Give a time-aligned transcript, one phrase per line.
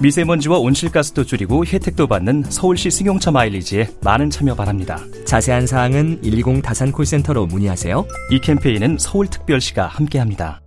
[0.00, 4.98] 미세먼지와 온실가스도 줄이고 혜택도 받는 서울시 승용차 마일리지에 많은 참여 바랍니다.
[5.24, 8.06] 자세한 사항은 120 다산 콜센터로 문의하세요.
[8.30, 10.60] 이 캠페인은 서울특별시가 함께합니다.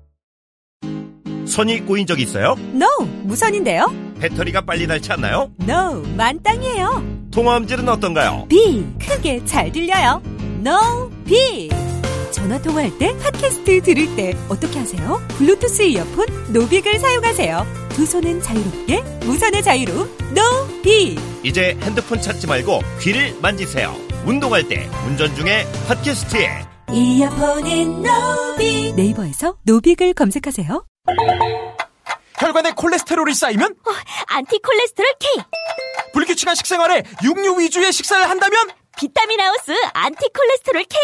[1.46, 2.56] 선이 꼬인 적 있어요?
[2.74, 2.88] NO!
[3.24, 3.94] 무선인데요?
[4.20, 5.50] 배터리가 빨리 닳지 않나요?
[5.62, 6.02] NO!
[6.18, 8.46] 만땅이에요 통화음질은 어떤가요?
[8.50, 8.86] B!
[9.00, 10.22] 크게 잘 들려요
[10.60, 11.10] NO!
[11.26, 11.70] B!
[12.32, 15.22] 전화 통화할 때 팟캐스트 들을 때 어떻게 하세요?
[15.38, 20.08] 블루투스 이어폰 노빅을 사용하세요 두 손은 자유롭게 무선의 자유로!
[20.84, 21.18] B!
[21.42, 23.96] 이제 핸드폰 찾지 말고 귀를 만지세요.
[24.24, 26.64] 운동할 때, 운전 중에 팟캐스트에.
[26.94, 30.86] 이어폰인 노빅 네이버에서 노빅을 검색하세요.
[32.38, 33.76] 혈관에 콜레스테롤이 쌓이면?
[34.28, 35.44] 안티콜레스테롤 K.
[36.14, 38.60] 불규칙한 식생활에 육류 위주의 식사를 한다면?
[38.96, 41.00] 비타민 하우스 안티콜레스테롤 K.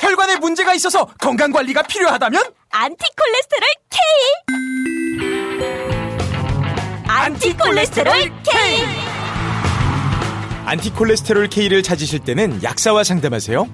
[0.00, 2.44] 혈관에 문제가 있어서 건강 관리가 필요하다면?
[2.72, 4.00] 안티콜레스테롤 K
[7.24, 8.84] 안티콜레스테롤 K.
[10.66, 13.66] 안티콜레스테롤 K를 찾으실 때는 약사와 상담하세요.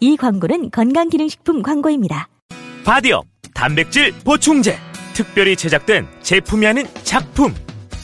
[0.00, 2.28] 이 광고는 건강기능식품 광고입니다.
[2.84, 4.78] 바디업 단백질 보충제.
[5.14, 7.54] 특별히 제작된 제품이 아닌 작품.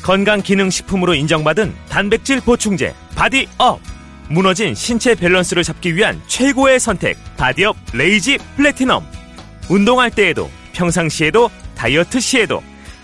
[0.03, 3.79] 건강기능식품으로 인정받은 단백질 보충제 바디업.
[4.31, 9.05] 무너진 신체 밸런스를 잡기 위한 최고의 선택 바디업 레이지 플래티넘.
[9.69, 12.63] 운동할 때에도 평상시에도 다이어트 시에도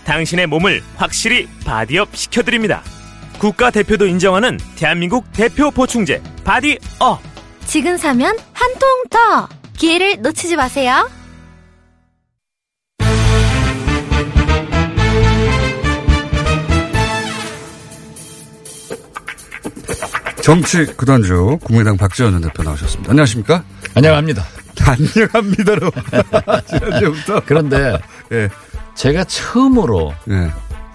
[0.09, 2.81] 당신의 몸을 확실히 바디업 시켜드립니다
[3.37, 7.21] 국가대표도 인정하는 대한민국 대표 보충제 바디업
[7.67, 9.47] 지금 사면 한 통 더!
[9.77, 11.07] 기회를 놓치지 마세요.
[20.41, 23.11] 정치 구단주 국민의당 박지원 전 대표 나오셨습니다.
[23.11, 23.63] 안녕하십니까?
[23.95, 24.43] 안녕합니다.
[24.85, 25.91] 안녕합니다로
[26.67, 27.99] 지난주부터 그런데
[28.31, 28.49] 예.
[28.99, 30.51] 제가 처음으로 예.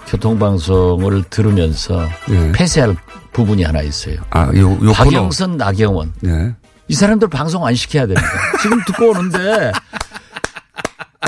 [0.09, 2.53] 교통방송을 들으면서 예.
[2.53, 2.95] 폐쇄할
[3.33, 4.17] 부분이 하나 있어요.
[4.29, 4.93] 아, 요, 요 코너.
[4.93, 6.13] 박영선, 나경원.
[6.27, 6.55] 예.
[6.87, 8.29] 이 사람들 방송 안 시켜야 됩니다.
[8.61, 9.73] 지금 듣고 오는데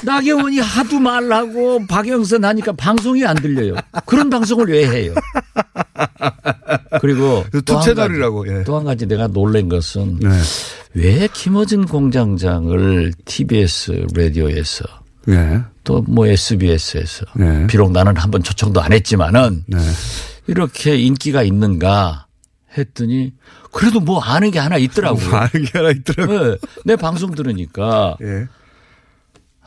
[0.04, 3.76] 나경원이 하도 말하고 박영선 하니까 방송이 안 들려요.
[4.04, 5.14] 그런 방송을 왜 해요?
[7.00, 8.64] 그리고 그또한 투채널이라고, 가지, 예.
[8.64, 10.28] 또한 가지 내가 놀란 것은 네.
[10.92, 15.62] 왜 김어준 공장장을 TBS 라디오에서 예.
[15.84, 17.66] 또뭐 SBS에서 네.
[17.66, 19.78] 비록 나는 한번 초청도 안 했지만은 네.
[20.46, 22.26] 이렇게 인기가 있는가
[22.76, 23.32] 했더니
[23.72, 25.28] 그래도 뭐 아는 게 하나 있더라고요.
[25.28, 26.50] 뭐 아는 게 하나 있더라고요.
[26.52, 28.46] 네, 내 방송 들으니까 예.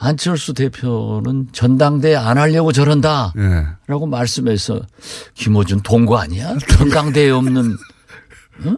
[0.02, 3.34] 안철수 대표는 전당대 안 하려고 저런다.
[3.38, 3.68] 예.
[3.88, 4.82] 라고 말씀해서
[5.34, 6.58] 김어준 동거 아니야?
[6.70, 7.76] 전당대에 없는
[8.66, 8.76] 어?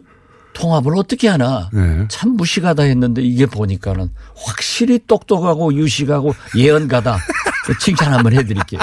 [0.54, 1.70] 통합을 어떻게 하나?
[1.72, 2.06] 네.
[2.08, 7.18] 참 무식하다 했는데 이게 보니까는 확실히 똑똑하고 유식하고 예언가다.
[7.80, 8.80] 칭찬 한번 해드릴게요.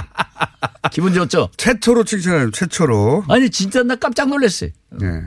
[0.91, 1.49] 기분 좋죠?
[1.57, 2.51] 최초로 칭찬해요.
[2.51, 3.25] 최초로.
[3.27, 4.69] 아니 진짜 나 깜짝 놀랐어요.
[5.03, 5.21] 예.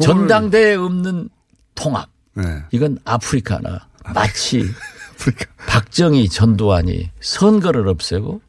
[0.00, 1.28] 전당대에 없는
[1.74, 2.08] 통합.
[2.34, 2.62] 네.
[2.70, 4.68] 이건 아프리카나 마치
[5.14, 5.46] 아프리카.
[5.66, 8.40] 박정희 전두환이 선거를 없애고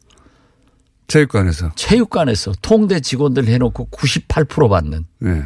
[1.06, 1.72] 체육관에서.
[1.74, 5.44] 체육관에서 통대 직원들 해놓고 98% 받는 예.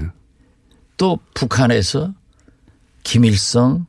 [1.02, 2.14] 또 북한에서
[3.02, 3.86] 김일성,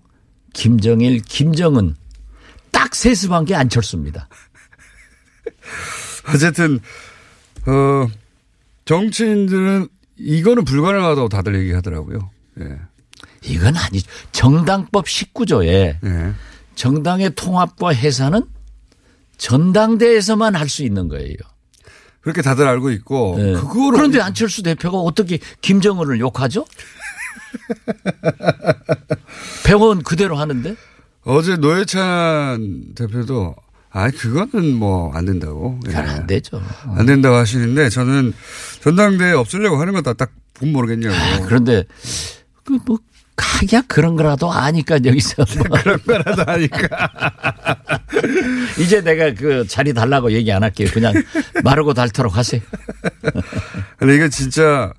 [0.51, 1.95] 김정일, 김정은
[2.71, 4.27] 딱 세습한 게 안철수입니다.
[6.33, 6.79] 어쨌든,
[7.67, 8.07] 어,
[8.85, 12.31] 정치인들은 이거는 불가능하다고 다들 얘기하더라고요.
[12.61, 12.79] 예.
[13.43, 14.09] 이건 아니죠.
[14.31, 15.67] 정당법 19조에
[16.03, 16.33] 예.
[16.73, 18.41] 정당의 통합과 해산은
[19.37, 21.35] 전당대에서만 할 수 있는 거예요.
[22.21, 23.35] 그렇게 다들 알고 있고.
[23.37, 23.53] 네.
[23.71, 26.65] 그런데 안철수 대표가 어떻게 김정은을 욕하죠?
[29.65, 30.75] 병원 그대로 하는데
[31.23, 33.55] 어제 노회찬 대표도
[33.95, 35.79] 아, 그거는 뭐 안 된다고.
[35.85, 35.91] 예.
[35.91, 36.61] 그건 안 되죠.
[36.97, 38.33] 안 된다고 하시는데 저는
[38.81, 41.15] 전당대회 없애려고 하는 거다 딱 보면 모르겠냐고.
[41.15, 41.83] 아, 그런데
[42.63, 42.97] 그뭐
[43.35, 47.09] 가야 그런 거라도 아니까 여기서 뭐 그런 거라도 하니까.
[48.79, 50.89] 이제 내가 그 자리 달라고 얘기 안 할게요.
[50.91, 51.13] 그냥
[51.63, 52.61] 마르고 닳도록 하세요.
[53.97, 54.91] 근데 이건 진짜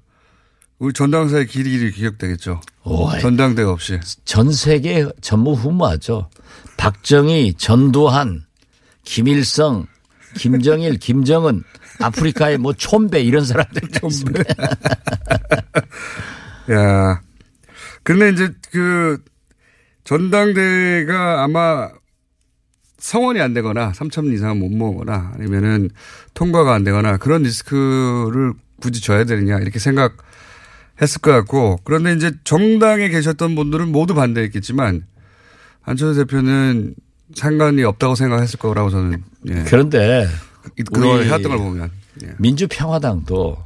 [0.79, 2.61] 우리 전당사의 길이 길이 기억되겠죠.
[2.85, 3.21] 오이.
[3.21, 4.01] 전당대회 없이.
[4.25, 6.29] 전 세계 전무후무하죠.
[6.77, 8.45] 박정희, 전두환,
[9.05, 9.87] 김일성,
[10.37, 11.63] 김정일, 김정은
[12.01, 14.43] 아프리카의 뭐 촌배 이런 사람들 촌배.
[16.73, 17.21] 야.
[18.03, 19.23] 근데 이제 그
[20.03, 21.89] 전당대회가 아마
[22.99, 25.91] 성원이 안 되거나 3천 이상 못 모으거나 아니면은
[26.35, 30.17] 통과가 안 되거나 그런 리스크를 굳이 져야 되느냐 이렇게 생각
[31.01, 35.07] 했을 것 같고 그런데 이제 정당에 계셨던 분들은 모두 반대했겠지만
[35.83, 36.95] 안철수 대표는
[37.35, 39.65] 상관이 없다고 생각했을 거라고 저는 예.
[39.67, 40.27] 그런데
[40.77, 41.91] 그동안 해왔던 걸 보면
[42.25, 42.35] 예.
[42.39, 43.57] 민주평화당도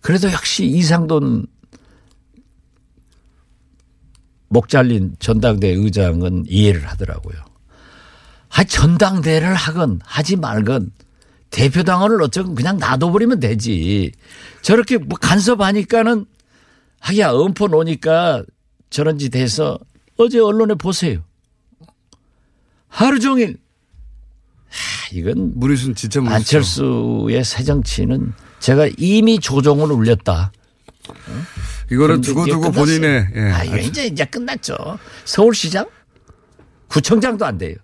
[0.00, 1.46] 그래도 역시 이상돈
[4.48, 7.36] 목 잘린 전당대 의장은 이해를 하더라고요.
[8.50, 10.90] 아, 전당대를 하건 하지 말건
[11.50, 14.12] 대표당원을 어쩌건 그냥 놔둬버리면 되지.
[14.62, 16.24] 저렇게 뭐 간섭하니까는
[17.00, 18.42] 하기야 엄포 놓으니까
[18.90, 19.78] 저런 짓 해서
[20.16, 21.22] 어제 언론에 보세요.
[22.88, 23.58] 하루 종일
[24.68, 26.34] 하, 이건 무리순 진짜 무리수.
[26.36, 30.52] 안철수의 새 정치는 제가 이미 조종을 울렸다.
[31.90, 32.84] 이거는 그런데 두고 이제 두고 끝났어요.
[32.84, 33.40] 본인의 예.
[33.52, 34.76] 아, 이거 이제 이제 끝났죠.
[35.24, 35.88] 서울시장
[36.88, 37.76] 구청장도 안 돼요.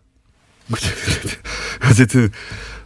[1.90, 2.30] 어쨌든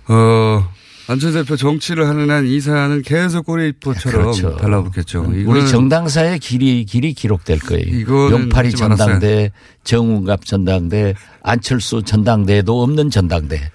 [0.09, 0.69] 어
[1.09, 4.57] 안철수 대표 정치를 하는 한 이 사안은 계속 꼬리포처럼 그렇죠.
[4.57, 5.25] 달라붙겠죠.
[5.27, 8.01] 우리 이거는 정당사의 길이 길이 기록될 거예요.
[8.31, 9.51] 용팔이 전당대,
[9.85, 13.71] 정운갑 전당대, 안철수 전당대도 없는 전당대.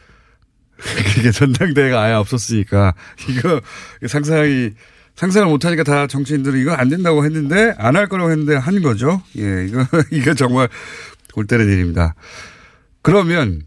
[0.78, 2.94] 그게 전당대회가 아예 없었으니까
[3.30, 3.62] 이거
[4.08, 4.72] 상상이
[5.16, 9.22] 상상을 못하니까 다 정치인들은 이거 안 된다고 했는데 안 할 거라고 했는데 한 거죠.
[9.38, 10.68] 예, 이거 이거 정말
[11.34, 12.16] 골 때리는 일입니다.
[13.02, 13.62] 그러면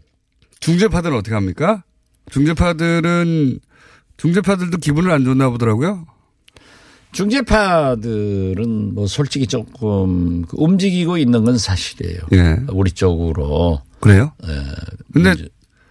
[0.59, 1.83] 중재파들은 어떻게 합니까?
[2.31, 3.59] 중재파들은
[4.17, 6.05] 중재파들도 기분을 안 좋나 보더라고요.
[7.11, 12.19] 중재파들은 뭐 솔직히 조금 그 움직이고 있는 건 사실이에요.
[12.33, 12.59] 예.
[12.69, 13.81] 우리 쪽으로.
[13.99, 14.33] 그래요?
[14.47, 14.63] 예.
[15.13, 15.49] 근데 민주,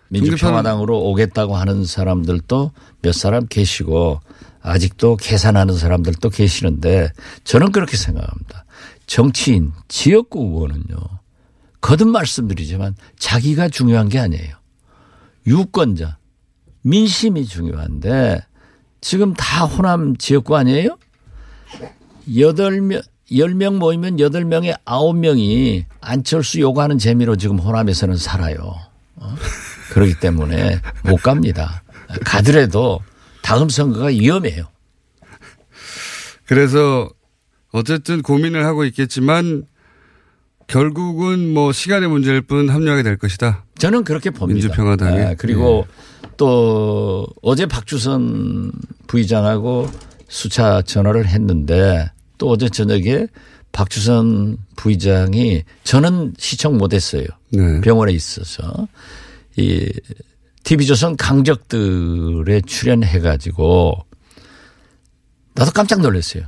[0.08, 2.72] 민주평화당으로 오겠다고 하는 사람들도
[3.02, 4.20] 몇 사람 계시고
[4.60, 7.10] 아직도 계산하는 사람들도 계시는데
[7.44, 8.64] 저는 그렇게 생각합니다.
[9.06, 10.96] 정치인, 지역구 의원은요.
[11.80, 14.56] 거듭 말씀드리지만 자기가 중요한 게 아니에요.
[15.46, 16.18] 유권자,
[16.86, 18.44] 민심이 중요한데
[19.00, 20.96] 지금 다 호남 지역구 아니에요?
[22.38, 23.02] 여덟 명,
[23.36, 28.76] 열명 모이면 여덟 명에 아홉 명이 안철수 요구하는 재미로 지금 호남에서는 살아요.
[29.16, 29.34] 어?
[29.90, 31.82] 그렇기 때문에 못 갑니다.
[32.24, 33.00] 가더라도
[33.42, 34.68] 다음 선거가 위험해요.
[36.46, 37.10] 그래서
[37.72, 39.66] 어쨌든 고민을 하고 있겠지만
[40.68, 43.64] 결국은 뭐 시간의 문제일 뿐 합류하게 될 것이다.
[43.78, 44.54] 저는 그렇게 봅니다.
[44.54, 45.20] 민주평화당이.
[45.20, 45.86] 아, 그리고
[46.36, 48.72] 또 어제 박주선
[49.06, 49.88] 부의장하고
[50.28, 53.26] 수차 전화를 했는데 또 어제 저녁에
[53.72, 57.26] 박주선 부의장이 저는 시청 못했어요.
[57.50, 57.80] 네.
[57.80, 58.88] 병원에 있어서
[59.56, 59.90] 이
[60.64, 64.04] TV조선 강적들에 출연해가지고
[65.54, 66.44] 나도 깜짝 놀랐어요.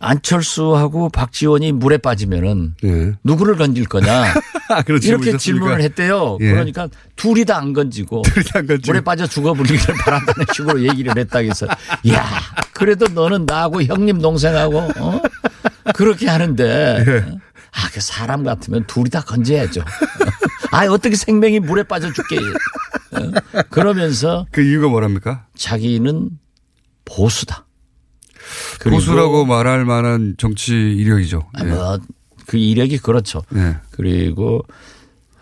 [0.00, 3.12] 안철수하고 박지원이 물에 빠지면은 예.
[3.22, 4.32] 누구를 건질 거냐
[4.86, 5.38] 그런 질문이 이렇게?
[5.38, 6.38] 질문을 했대요.
[6.40, 6.50] 예.
[6.50, 8.22] 그러니까 둘이 다안 건지고
[8.86, 11.66] 물에 빠져 죽어버리기를 바란다는 식으로 얘기를 했다 해서
[12.08, 12.26] 야
[12.72, 15.20] 그래도 너는 나하고 형님 동생하고 어?
[15.94, 17.24] 그렇게 하는데 예.
[17.72, 19.82] 아그 사람 같으면 둘이 다 건져야죠.
[20.72, 23.62] 아 어떻게 생명이 물에 빠져 죽게 어?
[23.68, 25.46] 그러면서 그 이유가 뭐랍니까?
[25.56, 26.30] 자기는
[27.04, 27.66] 보수다.
[28.82, 31.48] 보수라고 말할 만한 정치 이력이죠.
[31.54, 31.98] 아, 뭐,
[32.46, 33.42] 그 이력이 그렇죠.
[33.54, 33.76] 예.
[33.90, 34.64] 그리고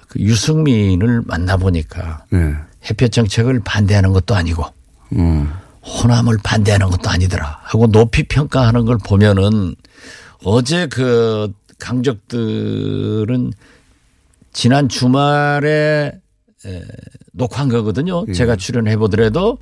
[0.09, 2.55] 그 유승민을 만나보니까 예.
[2.89, 4.65] 햇볕 정책을 반대하는 것도 아니고
[5.13, 5.53] 음.
[5.83, 9.75] 호남을 반대하는 것도 아니더라 하고 높이 평가하는 걸 보면은
[10.45, 13.53] 어제 그 강적들은
[14.53, 16.13] 지난 주말에
[16.67, 16.83] 에,
[17.33, 18.25] 녹화한 거거든요.
[18.29, 18.33] 예.
[18.33, 19.59] 제가 출연해 보더라도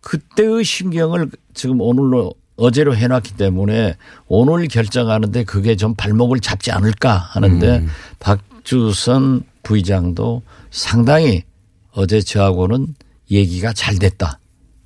[0.00, 3.96] 그때의 심경을 지금 오늘로 어제로 해놨기 때문에
[4.26, 7.88] 오늘 결정하는데 그게 좀 발목을 잡지 않을까 하는데 음.
[8.18, 11.44] 박주선 부의장도 상당히
[11.92, 12.94] 어제 저하고는
[13.30, 14.40] 얘기가 잘 됐다.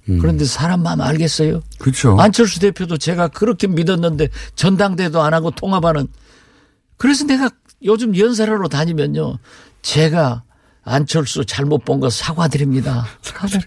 [0.05, 1.57] 그런데 사람 마음 알겠어요?
[1.57, 1.61] 음.
[1.79, 2.17] 그렇죠.
[2.21, 6.09] 안철수 대표도 제가 그렇게 믿었는데 전당대도 안 하고 통합하는
[6.99, 7.49] 그래서 내가
[7.85, 9.39] 요즘 연설하러 다니면요.
[9.81, 10.43] 제가
[10.85, 13.07] 안철수 잘못 본 거 사과드립니다.
[13.35, 13.59] 하고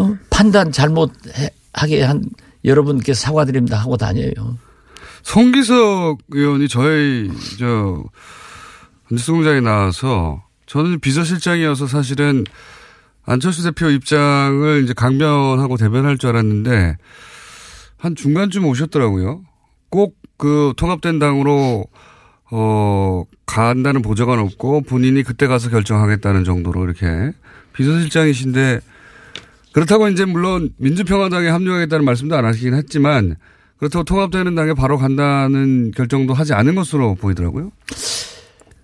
[0.00, 0.16] 어?
[0.30, 2.22] 판단 잘못하게 한
[2.64, 4.58] 여러분께 사과드립니다 하고 다녀요.
[5.22, 8.04] 송기석 의원이 저희 저
[9.10, 12.44] 뉴스 공장에 나와서 저는 비서실장이어서 사실은
[13.24, 16.96] 안철수 대표 입장을 이제 강변하고 대변할 줄 알았는데
[17.96, 19.42] 한 중간쯤 오셨더라고요.
[19.90, 21.84] 꼭 그 통합된 당으로
[22.50, 27.32] 어 간다는 보장은 없고 본인이 그때 가서 결정하겠다는 정도로 이렇게
[27.74, 28.80] 비서실장이신데
[29.72, 33.36] 그렇다고 이제 물론 민주평화당에 합류하겠다는 말씀도 안 하시긴 했지만
[33.76, 37.72] 그렇다고 통합되는 당에 바로 간다는 결정도 하지 않은 것으로 보이더라고요.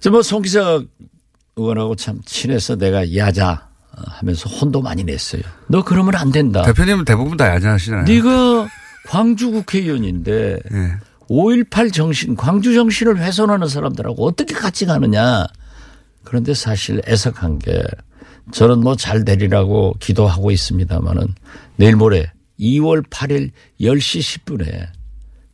[0.00, 0.86] 저뭐 송기석
[1.56, 5.42] 의원하고 참 친해서 내가 야자 하면서 혼도 많이 냈어요.
[5.68, 6.62] 너 그러면 안 된다.
[6.62, 8.04] 대표님은 대부분 다 야자하시나요?
[8.04, 8.68] 네가
[9.06, 10.92] 광주 국회의원인데 네.
[11.28, 15.46] 5.18 정신, 광주 정신을 훼손하는 사람들하고 어떻게 같이 가느냐.
[16.24, 17.82] 그런데 사실 애석한 게
[18.52, 21.34] 저는 뭐 잘 되리라고 기도하고 있습니다마는
[21.76, 23.50] 내일 모레 2월 8일
[23.80, 24.86] 10시 10분에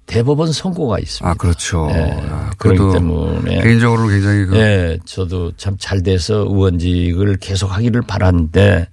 [0.06, 1.30] 대법원 선고가 있습니다.
[1.30, 1.86] 아, 그렇죠.
[1.86, 2.10] 네.
[2.28, 8.86] 아, 그렇기 때문에 개인적으로 굉장히 그 네, 저도 참 잘 돼서 의원직을 계속 하기를 바랐는데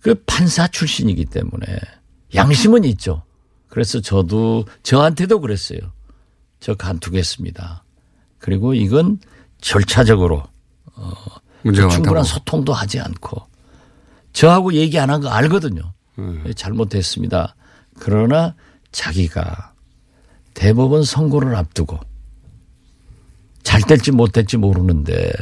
[0.00, 1.66] 그 판사 출신이기 때문에
[2.34, 3.22] 양심은 있죠.
[3.68, 5.78] 그래서 저도 저한테도 그랬어요.
[6.60, 7.84] 저 간투겠습니다.
[8.38, 9.18] 그리고 이건
[9.60, 10.42] 절차적으로
[10.94, 11.12] 어,
[11.66, 12.24] 문제가 충분한.
[12.24, 13.46] 소통도 하지 않고
[14.32, 15.92] 저하고 얘기 안 한 거 알거든요.
[16.18, 16.44] 음.
[16.54, 17.54] 잘못했습니다.
[17.98, 18.54] 그러나
[18.92, 19.72] 자기가
[20.54, 21.98] 대법원 선고를 앞두고
[23.62, 25.32] 잘 될지 못 될지 모르는데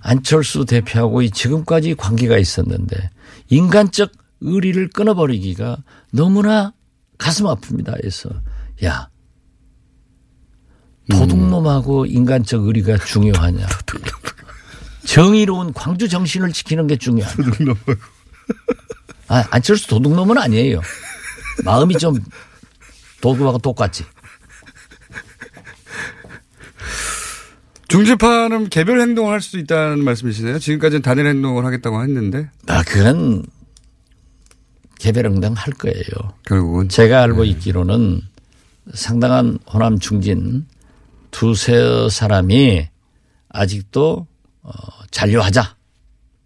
[0.00, 3.10] 안철수 대표하고 이 지금까지 관계가 있었는데
[3.48, 5.78] 인간적 의리를 끊어버리기가
[6.12, 6.72] 너무나
[7.18, 8.04] 가슴 아픕니다.
[8.04, 8.28] 해서
[8.84, 9.08] 야
[11.10, 13.66] 도둑놈하고 인간적 의리가 중요하냐.
[15.14, 17.34] 정의로운 광주 정신을 지키는 게 중요하냐.
[19.28, 20.80] 아, 안철수 도둑놈은 아니에요.
[21.64, 22.18] 마음이 좀
[23.20, 24.04] 도둑하고 똑같지.
[27.86, 30.58] 중재파는 개별 행동을 할 수 있다는 말씀이시네요.
[30.58, 33.44] 지금까지는 단일 행동을 하겠다고 했는데 아, 그건
[34.98, 36.34] 개별응당 할 거예요.
[36.44, 38.20] 결국은 제가 알고 있기로는
[38.94, 40.66] 상당한 호남 중진
[41.30, 42.88] 두세 사람이
[43.50, 44.26] 아직도
[44.62, 44.72] 어,
[45.14, 45.76] 잔류하자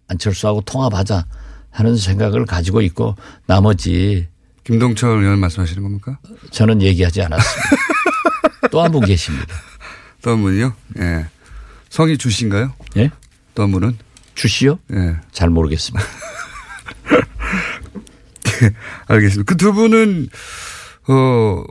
[0.07, 1.25] 안철수하고 통합하자
[1.71, 3.15] 하는 생각을 가지고 있고
[3.47, 4.27] 나머지
[4.63, 6.19] 김동철 의원 말씀하시는 겁니까?
[6.51, 7.69] 저는 얘기하지 않았습니다.
[8.71, 9.47] 또 한 분 계십니다.
[10.21, 10.73] 또 한 분이요?
[10.99, 11.25] 예.
[11.89, 12.73] 성이 주신가요?
[12.97, 13.09] 예?
[13.55, 13.97] 또 한 분은?
[14.35, 14.77] 주시요?
[14.93, 15.15] 예.
[15.31, 16.05] 잘 모르겠습니다.
[19.07, 19.51] 알겠습니다.
[19.51, 20.29] 그 두 분은,
[21.07, 21.63] 어,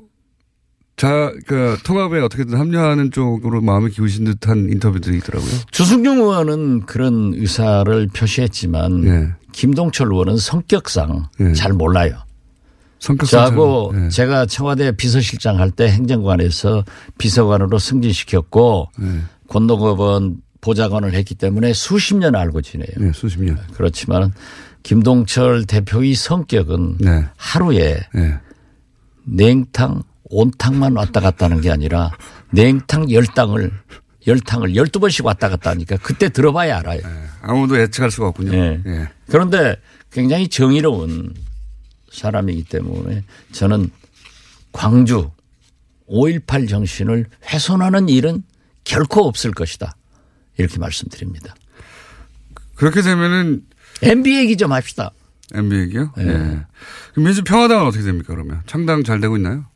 [0.98, 5.50] 자, 그, 통합에 어떻게든 합류하는 쪽으로 마음을 기우신 듯한 인터뷰들이 있더라고요.
[5.70, 9.28] 주승용 의원은 그런 의사를 표시했지만 예.
[9.52, 11.52] 김동철 의원은 성격상 예.
[11.54, 12.18] 잘 몰라요.
[12.98, 13.40] 성격상.
[13.40, 14.08] 저하고 잘- 예.
[14.08, 16.84] 제가 청와대 비서실장 할 때 행정관에서
[17.16, 19.06] 비서관으로 승진시켰고 예.
[19.48, 22.88] 권노법원 보좌관을 했기 때문에 수십 년 알고 지내요.
[22.96, 23.56] 네, 수십 년.
[23.74, 24.32] 그렇지만
[24.82, 27.24] 김동철 대표의 성격은 네.
[27.36, 28.40] 하루에 예.
[29.24, 32.10] 냉탕, 온탕만 왔다 갔다 하는 게 아니라
[32.50, 33.72] 냉탕 열탕을
[34.26, 37.00] 열탕을 열두 번씩 왔다 갔다 하니까 그때 들어봐야 알아요.
[37.40, 38.52] 아무도 예측할 수가 없군요.
[38.52, 38.82] 예.
[38.86, 39.08] 예.
[39.28, 39.76] 그런데
[40.12, 41.34] 굉장히 정의로운
[42.12, 43.90] 사람이기 때문에 저는
[44.72, 45.30] 광주
[46.08, 48.42] 5.18 정신을 훼손하는 일은
[48.84, 49.94] 결코 없을 것이다.
[50.56, 51.54] 이렇게 말씀드립니다.
[52.74, 53.62] 그렇게 되면은
[54.02, 55.10] MB 얘기 좀 합시다.
[55.54, 56.12] MB 얘기요?
[56.18, 56.22] 예.
[56.22, 56.26] 예.
[57.12, 58.62] 그럼 민주평화당은 어떻게 됩니까, 그러면?
[58.66, 59.66] 창당 잘 되고 있나요?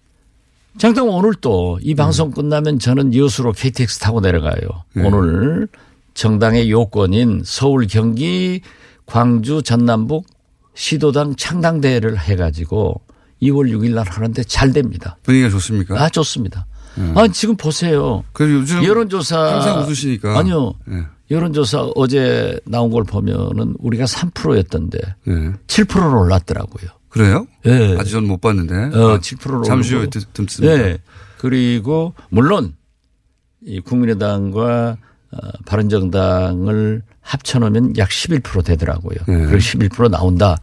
[0.78, 4.54] 장당 오늘 또 이 방송 끝나면 저는 여수로 KTX 타고 내려가요.
[4.94, 5.04] 네.
[5.06, 5.68] 오늘
[6.14, 8.60] 정당의 요건인 서울, 경기,
[9.06, 10.26] 광주, 전남북
[10.74, 13.00] 시도당 창당대회를 해가지고
[13.42, 15.16] 2월 6일 날 하는데 잘 됩니다.
[15.22, 16.00] 분위기가 좋습니까?
[16.02, 16.66] 아, 좋습니다.
[17.14, 18.22] 아, 지금 보세요.
[18.32, 19.54] 그래서 요즘 여론조사.
[19.54, 20.38] 항상 웃으시니까.
[20.38, 20.74] 아니요.
[20.90, 21.04] 예.
[21.30, 24.98] 여론조사 어제 나온 걸 보면은 우리가 3%였던데
[25.28, 25.32] 예.
[25.66, 26.90] 7%로 올랐더라고요.
[27.12, 27.46] 그래요?
[27.66, 27.96] 예.
[27.98, 28.74] 아직 전 못 봤는데.
[28.98, 30.08] 어, 아, 7%로 잠시 후에.
[30.08, 30.76] 듣- 듣습니다.
[30.76, 30.98] 네.
[31.38, 32.74] 그리고 물론
[33.64, 34.96] 이 국민의당과
[35.32, 39.16] 어, 바른정당을 합쳐놓으면 약 11% 되더라고요.
[39.28, 39.46] 네.
[39.46, 40.56] 그리고 11% 나온다.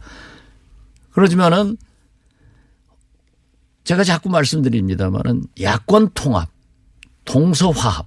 [1.12, 1.76] 그러지만은
[3.84, 6.48] 제가 자꾸 말씀드립니다만은 야권 통합,
[7.24, 8.06] 동서화합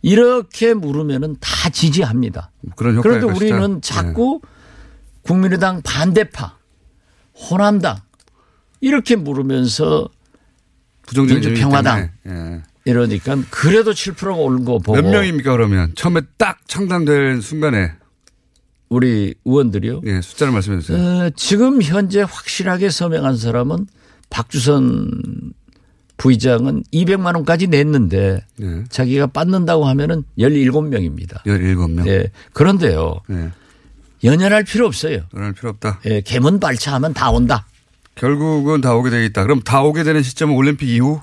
[0.00, 2.50] 이렇게 물으면은 다 지지합니다.
[2.76, 3.36] 그런 효과가 그런데.
[3.36, 4.40] 우리는 자꾸
[5.22, 6.56] 국민의당 반대파,
[7.50, 7.98] 호남당
[8.80, 10.08] 이렇게 물으면서
[11.06, 12.10] 부정적인 때문에.
[12.28, 12.62] 예.
[12.84, 15.92] 이러니까 그래도 7%가 오른 거 보고 몇 명입니까, 그러면?
[15.94, 17.92] 처음에 딱 창당된 순간에.
[18.88, 20.02] 우리 의원들이요.
[20.04, 20.98] 예, 숫자를 말씀해 주세요.
[20.98, 23.86] 어, 지금 현재 확실하게 서명한 사람은
[24.28, 25.52] 박주선
[26.18, 28.84] 부의장은 200만 원까지 냈는데 예.
[28.90, 31.42] 자기가 받는다고 하면은 17명입니다.
[31.44, 32.06] 17명.
[32.06, 32.30] 예.
[32.52, 33.20] 그런데요.
[33.30, 33.50] 예.
[34.24, 35.22] 연연할 필요 없어요.
[35.34, 36.00] 연할 필요 없다.
[36.06, 37.66] 예, 개문 발차하면 다 온다.
[38.14, 39.42] 결국은 다 오게 되어 있다.
[39.42, 41.20] 그럼 다 오게 되는 시점은 올림픽 이후?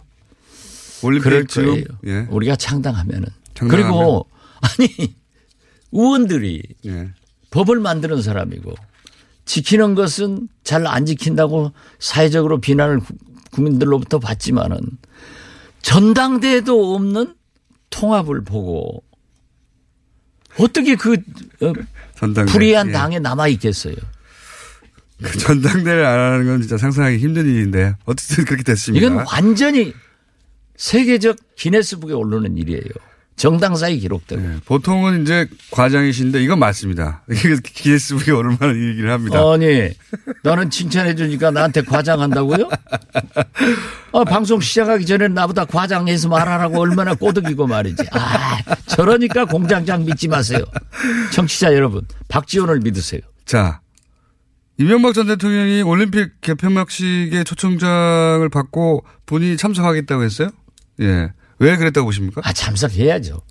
[1.03, 1.45] 올림픽 그럴?
[1.45, 1.83] 거예요.
[2.07, 2.27] 예.
[2.29, 3.27] 우리가 창당하면은.
[3.53, 3.91] 창당하면.
[3.91, 4.25] 그리고
[4.61, 5.15] 아니
[5.91, 7.09] 의원들이 예.
[7.51, 8.73] 법을 만드는 사람이고
[9.45, 13.13] 지키는 것은 잘 안 지킨다고 사회적으로 비난을 구-
[13.51, 14.77] 국민들로부터 받지만은
[15.81, 17.33] 전당대에도 없는
[17.89, 19.03] 통합을 보고
[20.59, 21.13] 어떻게 그
[21.61, 21.73] 어,
[22.19, 22.51] 전당대.
[22.51, 22.91] 불의한 예.
[22.91, 23.95] 당에 남아 있겠어요.
[25.23, 29.05] 그 전당대를 안 하는 건 진짜 상상하기 힘든 일인데 어쨌든 그렇게 됐습니다.
[29.05, 29.93] 이건 완전히
[30.75, 32.83] 세계적 기네스북에 오르는 일이에요.
[33.39, 34.41] 정당사의 기록대로.
[34.41, 37.23] 네, 보통은 이제 과장이신데 이건 맞습니다.
[37.63, 39.39] 기네스북에 오를 만한 얘기를 합니다.
[39.39, 39.89] 아니,
[40.43, 42.69] 나는 칭찬해 주니까 나한테 과장한다고요?
[44.11, 48.03] 아, 방송 시작하기 전에 나보다 과장해서 말하라고 얼마나 꼬드기고 말이지.
[48.11, 50.59] 아, 저러니까 공장장 믿지 마세요.
[51.31, 53.21] 청취자 여러분, 박지원을 믿으세요.
[53.45, 53.79] 자,
[54.77, 60.49] 이명박 전 대통령이 올림픽 개폐막식에 초청장을 받고 본인이 참석하겠다고 했어요?
[60.99, 61.31] 예.
[61.59, 62.41] 왜 그랬다고 보십니까?
[62.43, 63.41] 아, 참석해야죠.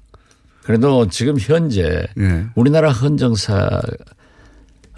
[0.63, 2.47] 그래도 지금 현재 예.
[2.55, 3.81] 우리나라 헌정사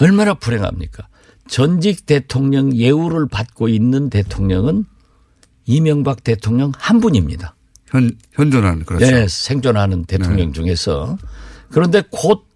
[0.00, 1.07] 얼마나 불행합니까?
[1.49, 4.85] 전직 대통령 예우를 받고 있는 대통령은
[5.67, 7.55] 이명박 대통령 한 분입니다.
[7.87, 9.05] 현, 현존하는, 그렇죠.
[9.05, 11.19] 네, 생존하는 대통령 중에서.
[11.71, 12.47] 그런데 곧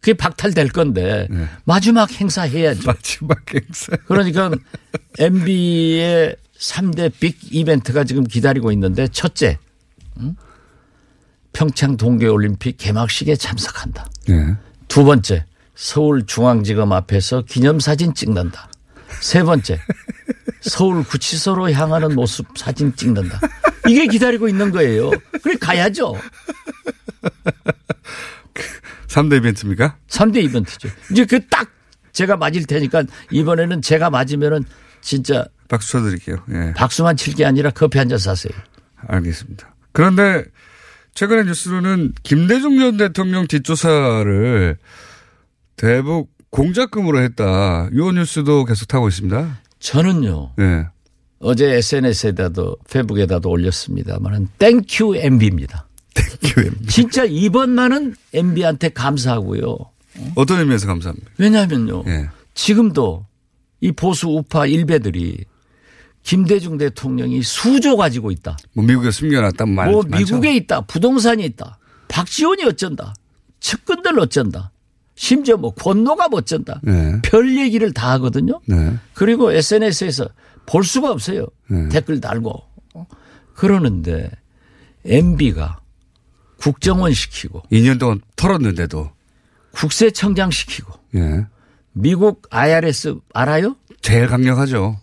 [0.00, 1.28] 그게 박탈될 건데
[1.64, 2.80] 마지막 행사 해야죠.
[2.80, 2.86] 네.
[2.86, 3.96] 마지막 행사.
[4.06, 4.50] 그러니까
[5.18, 9.58] MB의 3대 빅 이벤트가 지금 기다리고 있는데 첫째,
[10.20, 10.36] 응?
[11.52, 14.06] 평창 동계올림픽 개막식에 참석한다.
[14.30, 14.56] 예.
[14.88, 18.70] 두 번째, 서울중앙지검 앞에서 기념사진 찍는다.
[19.20, 19.78] 세 번째,
[20.62, 23.38] 서울 구치소로 향하는 모습 사진 찍는다.
[23.88, 25.10] 이게 기다리고 있는 거예요.
[25.42, 26.14] 그래 가야죠.
[29.08, 29.96] 3대 이벤트입니까?
[30.08, 30.88] 3대 이벤트죠.
[31.10, 31.68] 이제 그 딱
[32.12, 34.64] 제가 맞을 테니까 이번에는 제가 맞으면은
[35.00, 36.36] 진짜 박수 쳐드릴게요.
[36.52, 36.72] 예.
[36.74, 38.52] 박수만 칠 게 아니라 커피 한 잔 사세요.
[39.08, 39.71] 알겠습니다.
[39.92, 40.44] 그런데
[41.14, 44.76] 최근의 뉴스로는 김대중 전 대통령 뒷조사를
[45.76, 47.88] 대북 공작금으로 했다.
[47.92, 49.60] 이 뉴스도 계속 타고 있습니다.
[49.78, 50.52] 저는요.
[50.60, 50.86] 예.
[51.40, 55.88] 어제 SNS에다도 페북에다도 올렸습니다만은 thank you MB입니다.
[56.14, 56.86] thank you MB.
[56.86, 59.76] 진짜 이번만은 MB한테 감사하고요.
[60.36, 61.30] 어떤 의미에서 감사합니다.
[61.38, 62.04] 왜냐하면요.
[62.06, 62.28] 예.
[62.54, 63.26] 지금도
[63.80, 65.44] 이 보수 우파 일베들이
[66.22, 68.56] 김대중 대통령이 수조 가지고 있다.
[68.74, 70.18] 뭐 미국에 숨겨놨다 말뭐 많죠.
[70.18, 70.82] 미국에 있다.
[70.82, 71.78] 부동산이 있다.
[72.08, 73.14] 박지원이 어쩐다.
[73.60, 74.70] 측근들 어쩐다.
[75.14, 76.80] 심지어 뭐 권노가 어쩐다.
[76.82, 77.20] 네.
[77.22, 78.60] 별 얘기를 다 하거든요.
[78.66, 78.96] 네.
[79.14, 80.28] 그리고 SNS에서
[80.66, 81.46] 볼 수가 없어요.
[81.68, 81.88] 네.
[81.88, 82.62] 댓글 달고.
[83.54, 84.30] 그러는데
[85.04, 85.80] MB가
[86.58, 89.10] 국정원 시키고 2년 동안 털었는데도
[89.72, 91.46] 국세청장 시키고 예.
[91.92, 93.76] 미국 IRS 알아요?
[94.00, 94.98] 제일 강력하죠.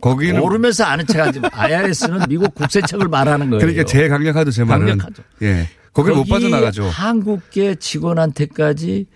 [0.00, 1.48] 거기는 모르면서 아는 척하지 마.
[1.52, 3.60] IRS는 미국 국세청을 말하는 거예요.
[3.60, 4.50] 그러니까 제일 강력하죠.
[4.50, 4.86] 제 말은.
[4.86, 5.22] 강력하죠.
[5.42, 5.68] 예.
[5.92, 6.84] 거기 못 빠져나가죠.
[6.84, 9.06] 한국계 직원한테까지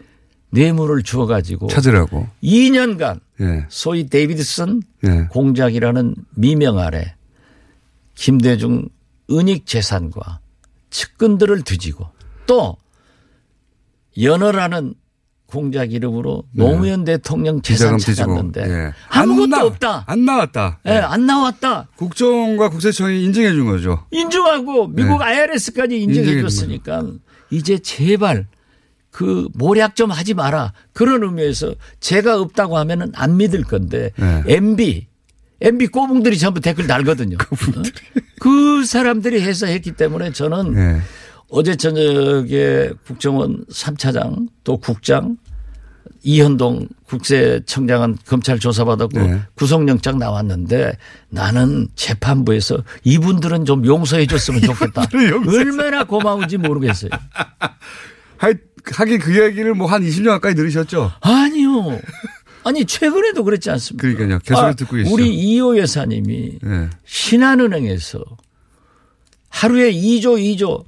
[0.50, 2.28] 뇌물을 주어가지고 찾으라고.
[2.42, 3.66] 2년간 예.
[3.68, 5.26] 소위 데이비드슨 예.
[5.30, 7.14] 공작이라는 미명 아래
[8.14, 8.88] 김대중
[9.30, 10.40] 은닉 재산과
[10.90, 12.08] 측근들을 뒤지고
[12.46, 12.76] 또
[14.20, 14.94] 연어라는
[15.46, 18.04] 공작 이름으로 노무현 대통령 재산 네.
[18.14, 18.62] 찾았는데.
[18.62, 18.92] 예.
[19.08, 20.04] 아무것도 안 나- 없다.
[20.06, 20.78] 안 나왔다.
[20.86, 21.88] 예, 안 나왔다.
[21.96, 24.04] 국정과 국세청이 인정해 준 거죠.
[24.10, 25.24] 인정하고 미국 네.
[25.24, 27.04] IRS까지 인정해 인정해 줬으니까
[27.50, 28.46] 이제 제발
[29.10, 30.72] 그 모략 좀 하지 마라.
[30.92, 34.42] 그런 의미에서 제가 없다고 하면은 안 믿을 건데 네.
[34.46, 35.06] MB
[35.60, 37.36] MB 꼬붕들이 전부 댓글 달거든요.
[37.76, 37.82] 어?
[38.40, 41.00] 그 사람들이 해서 했기 때문에 저는 예.
[41.56, 45.36] 어제 저녁에 국정원 3차장 또 국장
[46.24, 49.42] 이현동 국세청장은 검찰 조사받았고 네.
[49.54, 50.96] 구속영장 나왔는데
[51.28, 55.04] 나는 재판부에서 이분들은 좀 용서해 줬으면 좋겠다.
[55.46, 57.10] 얼마나 고마운지 모르겠어요.
[58.36, 58.52] 하,
[58.92, 61.12] 하긴 그 얘기를 뭐 한 20년 가까이 들으셨죠?
[61.20, 62.00] 아니요.
[62.64, 64.02] 아니 최근에도 그랬지 않습니까?
[64.02, 64.38] 그러니까요.
[64.40, 65.14] 계속 아, 듣고 계시죠.
[65.14, 66.90] 우리 이호 여사님이 예.
[67.04, 68.24] 신한은행에서
[69.50, 70.84] 하루에 2조 2조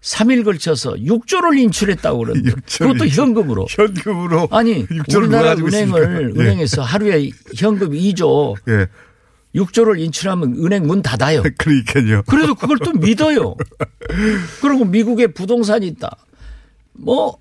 [0.00, 3.06] 3일 걸쳐서 6조를 인출했다고 그러는데 6조를 그것도.
[3.08, 3.66] 현금으로.
[3.68, 4.48] 현금으로.
[4.50, 6.34] 아니 6조를 우리나라 은행을.
[6.36, 6.40] 예.
[6.40, 8.86] 은행에서 하루에 현금 2조 예.
[9.54, 11.42] 6조를 인출하면 은행 문 닫아요.
[11.58, 12.22] 그러니까요.
[12.22, 13.56] 그래도 그걸 또 믿어요.
[14.62, 16.16] 그리고 미국에 부동산이 있다.
[16.92, 17.36] 뭐,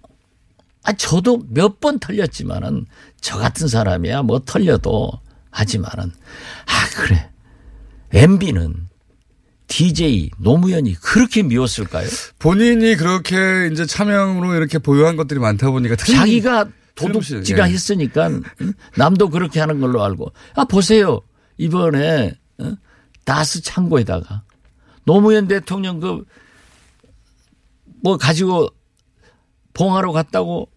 [0.83, 2.85] 아, 저도 몇 번 털렸지만은
[3.21, 5.11] 저 같은 사람이야 뭐 털려도
[5.51, 6.11] 하지만은
[6.65, 7.29] 아, 그래.
[8.11, 8.88] MB는
[9.69, 12.07] DJ 노무현이 그렇게 미웠을까요?
[12.39, 17.73] 본인이 그렇게 이제 차명으로 이렇게 보유한 것들이 많다 보니까 자기가 도둑지가 예.
[17.73, 18.73] 했으니까 응?
[18.97, 21.21] 남도 그렇게 하는 걸로 알고 아 보세요
[21.57, 22.73] 이번에 어?
[23.23, 24.43] 다스 창고에다가
[25.05, 26.25] 노무현 대통령 그
[28.01, 28.69] 뭐 가지고
[29.73, 30.69] 봉하러 갔다고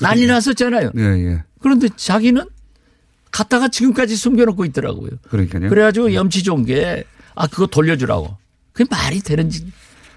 [0.00, 0.92] 난리 났었잖아요.
[0.96, 1.44] 예, 예.
[1.60, 2.46] 그런데 자기는
[3.30, 5.10] 갖다가 지금까지 숨겨놓고 있더라고요.
[5.28, 5.68] 그러니까요.
[5.68, 8.36] 그래가지고 염치 좋은 게, 아, 그거 돌려주라고.
[8.72, 9.70] 그게 말이 되는지.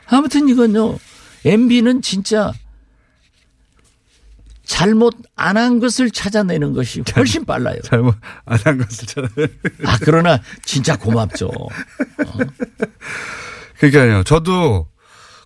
[0.08, 0.98] 아무튼 이건요,
[1.46, 2.52] MB는 진짜
[4.66, 7.80] 잘못 안 한 것을 찾아내는 것이 훨씬 빨라요.
[7.84, 9.28] 잘못 안 한 것을 찾아.
[9.86, 11.52] 아, 그러나 진짜 고맙죠.
[13.80, 14.24] 그러니까요.
[14.24, 14.88] 저도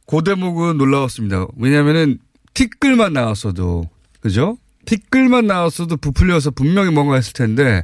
[0.05, 1.47] 그 대목은 놀라웠습니다.
[1.57, 2.19] 왜냐면은
[2.53, 3.89] 티끌만 나왔어도
[4.21, 4.57] 그죠?
[4.87, 7.83] 티끌만 나왔어도 부풀려서 분명히 뭔가 했을 텐데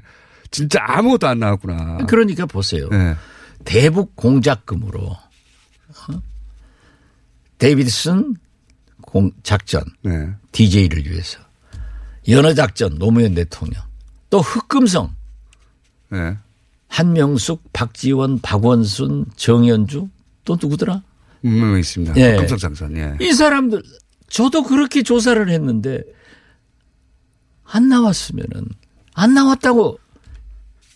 [0.49, 1.97] 진짜 아무것도 안 나왔구나.
[2.07, 2.87] 그러니까 보세요.
[2.89, 3.15] 네.
[3.65, 6.21] 대북 공작금으로 어?
[7.57, 8.35] 데이비드슨
[9.01, 10.29] 공 작전 네.
[10.53, 11.39] DJ를 위해서
[12.27, 13.81] 연어 작전 노무현 대통령
[14.29, 15.13] 또 흑금성
[16.09, 16.37] 네.
[16.87, 20.07] 한명숙 박지원 박원순 정현주
[20.45, 21.01] 또 누구더라?
[21.41, 22.15] 분명히 있습니다.
[22.17, 22.35] 예.
[22.37, 22.97] 금속장선.
[22.97, 23.17] 예.
[23.19, 23.83] 이 사람들
[24.29, 26.01] 저도 그렇게 조사를 했는데
[27.65, 28.67] 안 나왔으면은
[29.13, 29.99] 안 나왔다고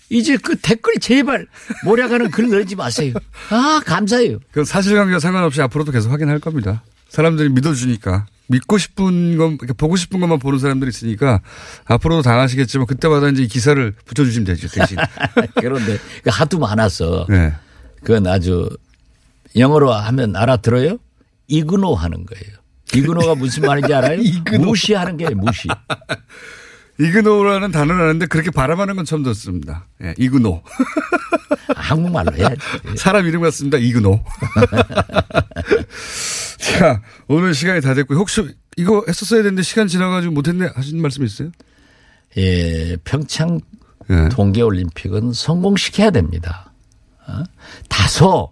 [0.09, 1.47] 이제 그 댓글 제발
[1.83, 3.13] 몰아가는 글 넣지 마세요.
[3.49, 4.39] 아 감사해요.
[4.51, 6.83] 그 사실관계와 상관없이 앞으로도 계속 확인할 겁니다.
[7.09, 11.41] 사람들이 믿어주니까 믿고 싶은 것, 이렇게 보고 싶은 것만 보는 사람들이 있으니까
[11.85, 14.97] 앞으로도 당하시겠지만 그때마다 이제 이 기사를 붙여주시면 되죠 대신.
[15.55, 17.53] 그런데 그 하도 많아서 네.
[18.01, 18.69] 그건 아주
[19.55, 20.97] 영어로 하면 알아들어요?
[21.47, 22.55] 이그노 하는 거예요.
[22.93, 24.21] 이그노가 무슨 말인지 알아요?
[24.59, 25.67] 무시하는 게 무시.
[26.99, 29.87] 이그노라는 단어를 아는데 그렇게 발음하는 건 처음 듣습니다.
[30.03, 30.63] 예, 이그노.
[31.75, 32.55] 한국말로 해야지.
[32.97, 33.77] 사람 이름 같습니다.
[33.77, 34.19] 이그노.
[36.57, 38.43] 자, 오늘 시간이 다 됐고 혹시
[38.77, 41.51] 이거 했었어야 되는데 시간 지나가지고 못했네 하시는 말씀 있어요?
[42.37, 43.59] 예, 평창
[44.09, 44.29] 예.
[44.29, 46.71] 동계올림픽은 성공시켜야 됩니다.
[47.27, 47.43] 어?
[47.89, 48.51] 다소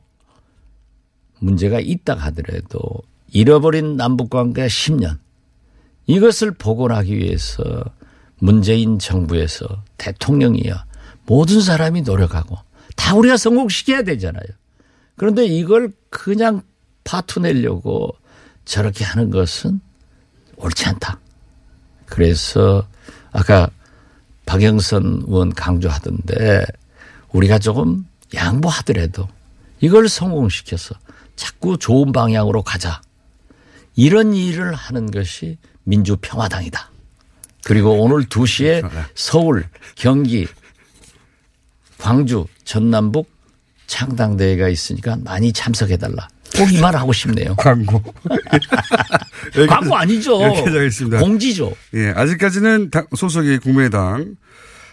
[1.39, 2.79] 문제가 있다 하더라도
[3.31, 5.17] 잃어버린 남북관계 10년
[6.07, 7.63] 이것을 복원하기 위해서
[8.39, 10.85] 문재인 정부에서 대통령이야
[11.25, 12.57] 모든 사람이 노력하고
[12.95, 14.45] 다 우리가 성공시켜야 되잖아요.
[15.15, 16.61] 그런데 이걸 그냥
[17.03, 18.15] 파투내려고
[18.65, 19.79] 저렇게 하는 것은
[20.57, 21.19] 옳지 않다.
[22.05, 22.87] 그래서
[23.31, 23.69] 아까
[24.45, 26.65] 박영선 의원 강조하던데
[27.31, 29.27] 우리가 조금 양보하더라도
[29.81, 30.95] 이걸 성공시켜서
[31.35, 33.01] 자꾸 좋은 방향으로 가자.
[33.95, 36.91] 이런 일을 하는 것이 민주평화당이다.
[37.65, 40.47] 그리고 오늘 2시에 서울, 경기,
[41.97, 43.27] 광주, 전남북
[43.87, 46.27] 창당대회가 있으니까 많이 참석해달라.
[46.55, 47.55] 꼭 이 말 하고 싶네요.
[47.55, 48.01] 광고.
[49.67, 50.37] 광고 아니죠.
[51.19, 51.73] 공지죠.
[51.95, 54.37] 예, 아직까지는 당- 소속이 국민의당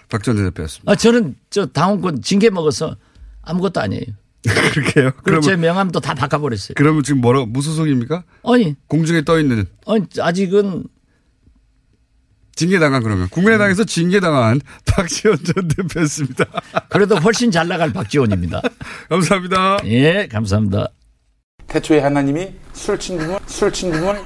[0.08, 0.90] 박전 대표였습니다.
[0.90, 2.96] 아, 저는 저 당원권 징계 먹어서
[3.42, 4.02] 아무것도 아니에요.
[4.72, 5.12] 그렇게요?
[5.22, 6.74] 그리고 제 명함도 다 바꿔버렸어요.
[6.76, 8.24] 그러면 지금 뭐라, 무소속입니까?
[8.44, 10.84] 아니, 공중에 떠 있는 아니 아직은
[12.54, 13.28] 징계당한 그러면.
[13.30, 16.44] 국민의당에서 징계당한 박지원 전 대표였습니다.
[16.88, 18.60] 그래도 훨씬 잘 나갈 박지원입니다.
[19.08, 19.78] 감사합니다.
[19.86, 20.88] 예, 감사합니다.
[21.68, 24.20] 태초에 하나님이 술 친구물 술친구물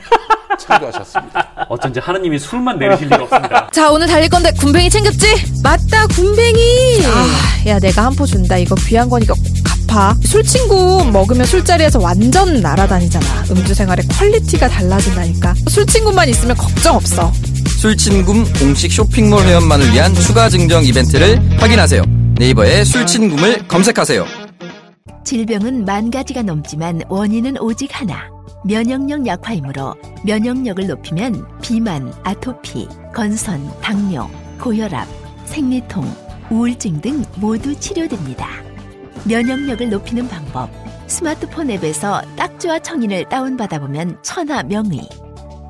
[0.59, 1.67] 창조하셨습니다.
[1.69, 3.69] 어쩐지 하느님이 술만 내리실 리가 없습니다.
[3.73, 5.27] 자, 오늘 달릴 건데 굼벵이 챙겼지?
[5.63, 7.03] 맞다, 굼벵이.
[7.07, 8.57] 아, 야, 내가 한 포 준다.
[8.57, 9.43] 이거 귀한 거니까 꼭
[9.87, 10.15] 갚아.
[10.25, 13.45] 술친굼 먹으면 술자리에서 완전 날아다니잖아.
[13.51, 15.55] 음주 생활의 퀄리티가 달라진다니까.
[15.69, 17.31] 술친굼만 있으면 걱정 없어.
[17.77, 18.25] 술친굼
[18.59, 22.03] 공식 쇼핑몰 회원만을 위한 추가 증정 이벤트를 확인하세요.
[22.39, 24.25] 네이버에 술친굼을 검색하세요.
[25.25, 28.29] 질병은 만 가지가 넘지만 원인은 오직 하나.
[28.65, 34.29] 면역력 약화이므로 면역력을 높이면 비만, 아토피, 건선, 당뇨,
[34.61, 35.07] 고혈압,
[35.45, 36.05] 생리통,
[36.51, 38.49] 우울증 등 모두 치료됩니다.
[39.25, 40.71] 면역력을 높이는 방법.
[41.07, 45.09] 스마트폰 앱에서 딱지와 청인을 다운받아 보면 천하 명의.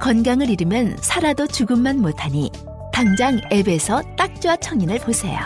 [0.01, 2.51] 건강을 잃으면 살아도 죽음만 못하니
[2.93, 5.39] 당장 앱에서 딱지와 청인을 보세요.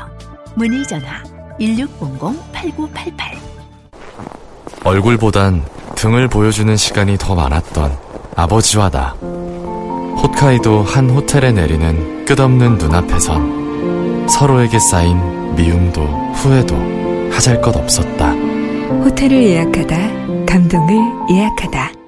[0.55, 1.23] 문의 전화
[1.59, 3.51] 1600-8988
[4.85, 5.63] 얼굴보단
[5.95, 7.97] 등을 보여주는 시간이 더 많았던
[8.37, 9.15] 아버지와 나.
[10.23, 16.03] 홋카이도 한 호텔에 내리는 끝없는 눈앞에선 서로에게 쌓인 미움도
[16.35, 18.33] 후회도 하잘 것 없었다.
[18.33, 20.97] 호텔을 예약하다, 감동을
[21.31, 22.00] 예약하다.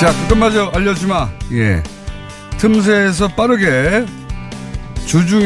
[0.00, 1.28] 자, 그것마저 알려주마.
[1.54, 1.82] 예.
[2.58, 4.06] 틈새에서 빠르게
[5.06, 5.44] 주중에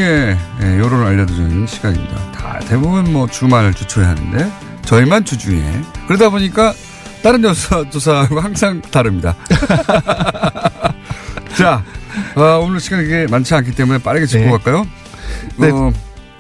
[0.63, 2.33] 예, 여론을 알려드리는 시간입니다.
[2.33, 4.51] 다 대부분 뭐 주말 주초에 하는데
[4.83, 5.63] 저희만 주중에
[6.07, 6.75] 그러다 보니까
[7.23, 9.35] 다른 조사, 조사하고 항상 다릅니다.
[11.57, 11.83] 자,
[12.35, 14.51] 어, 오늘 시간이 많지 않기 때문에 빠르게 짚고 네.
[14.51, 14.87] 갈까요?
[15.57, 15.71] 네.
[15.71, 15.93] 어,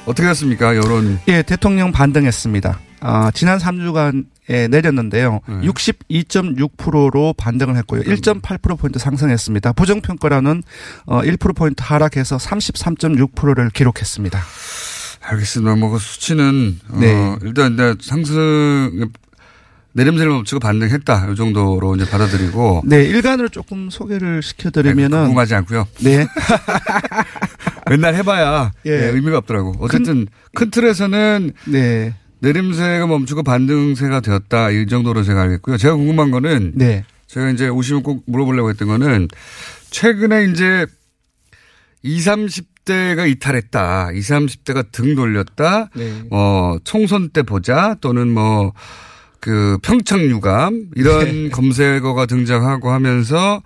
[0.04, 1.18] 어떻게 됐습니까, 여론?
[1.28, 2.78] 예, 대통령 반등했습니다.
[3.00, 5.40] 아, 지난 3주간 예, 내렸는데요.
[5.46, 8.02] 62.6%로 반등을 했고요.
[8.02, 9.72] 1.8%포인트 상승했습니다.
[9.72, 10.62] 부정평가라는
[11.06, 14.40] 어, 1%포인트 하락해서 33.6%를 기록했습니다.
[15.24, 15.76] 알겠습니다.
[15.76, 17.12] 뭐 그 수치는 네.
[17.14, 19.08] 어, 일단 이제 상승
[19.92, 21.28] 내림세를 멈추고 반등했다.
[21.30, 25.18] 이 정도로 이제 받아들이고 네, 일간으로 조금 소개를 시켜드리면은.
[25.18, 25.86] 아니, 궁금하지 않고요.
[26.00, 26.26] 네.
[27.90, 28.90] 맨날 해봐야 예.
[28.90, 29.74] 예, 의미가 없더라고.
[29.80, 32.14] 어쨌든 큰, 틀에서는 네.
[32.42, 34.70] 내림세가 멈추고 반등세가 되었다.
[34.70, 35.76] 이 정도로 제가 알겠고요.
[35.76, 37.04] 제가 궁금한 거는 네.
[37.28, 39.28] 제가 이제 오시면 꼭 물어보려고 했던 거는
[39.90, 40.86] 최근에 이제
[42.02, 42.26] 20,
[42.84, 44.10] 30대가 이탈했다.
[44.12, 45.88] 20, 30대가 등 돌렸다.
[45.94, 46.24] 네.
[46.30, 48.72] 어, 총선 때 보자 또는 뭐,
[49.40, 51.48] 그 평창 유감 이런 네.
[51.48, 53.62] 검색어가 등장하고 하면서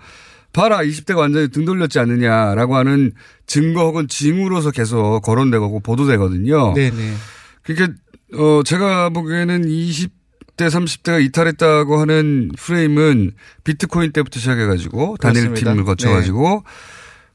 [0.53, 3.11] 봐라 20대가 완전히 등 돌렸지 않느냐라고 하는
[3.45, 6.73] 증거 혹은 징후로서 계속 거론되고 보도되거든요.
[6.73, 7.13] 네네.
[7.61, 7.99] 그러니까
[8.33, 10.09] 어 제가 보기에는 20대
[10.57, 13.31] 30대가 이탈했다고 하는 프레임은
[13.63, 15.53] 비트코인 때부터 시작해가지고 단일.
[15.53, 16.71] 팀을 거쳐가지고 네.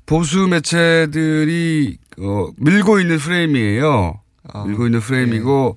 [0.05, 4.20] 보수 매체들이 어 밀고 있는 프레임이에요.
[4.52, 5.07] 아, 밀고 있는 네.
[5.07, 5.76] 프레임이고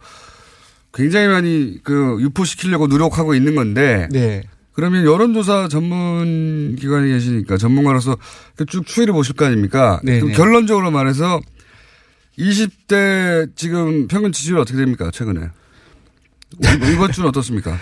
[0.93, 4.43] 굉장히 많이 그 유포시키려고 노력하고 있는 건데 네.
[4.73, 8.17] 그러면 여론조사 전문 기관에 계시니까 전문가로서
[8.57, 10.01] 그쭉 추이를 보실 거 아닙니까?
[10.03, 10.33] 네, 네.
[10.33, 11.39] 결론적으로 말해서
[12.37, 15.09] 20대 지금 평균 지지율 어떻게 됩니까?
[15.13, 15.49] 최근에.
[16.93, 17.77] 이번- 주는 어떻습니까?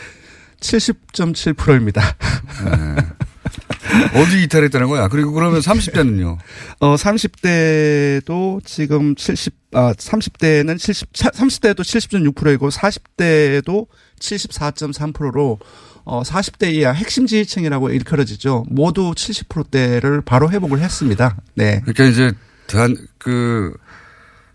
[0.59, 2.01] 70.7%입니다.
[4.15, 5.07] 어디 이탈했다는 거야?
[5.07, 6.37] 그리고 그러면 30대는요?
[6.79, 13.87] 어, 30대도 지금 70, 아, 30대는 70, 30대도 70.6%이고 40대도
[14.19, 15.59] 74.3%로
[16.05, 18.65] 어, 40대 이하 핵심 지지층이라고 일컬어지죠.
[18.69, 21.37] 모두 70%대를 바로 회복을 했습니다.
[21.55, 21.81] 네.
[21.85, 22.31] 그러니까 이제
[22.67, 23.73] 단, 그,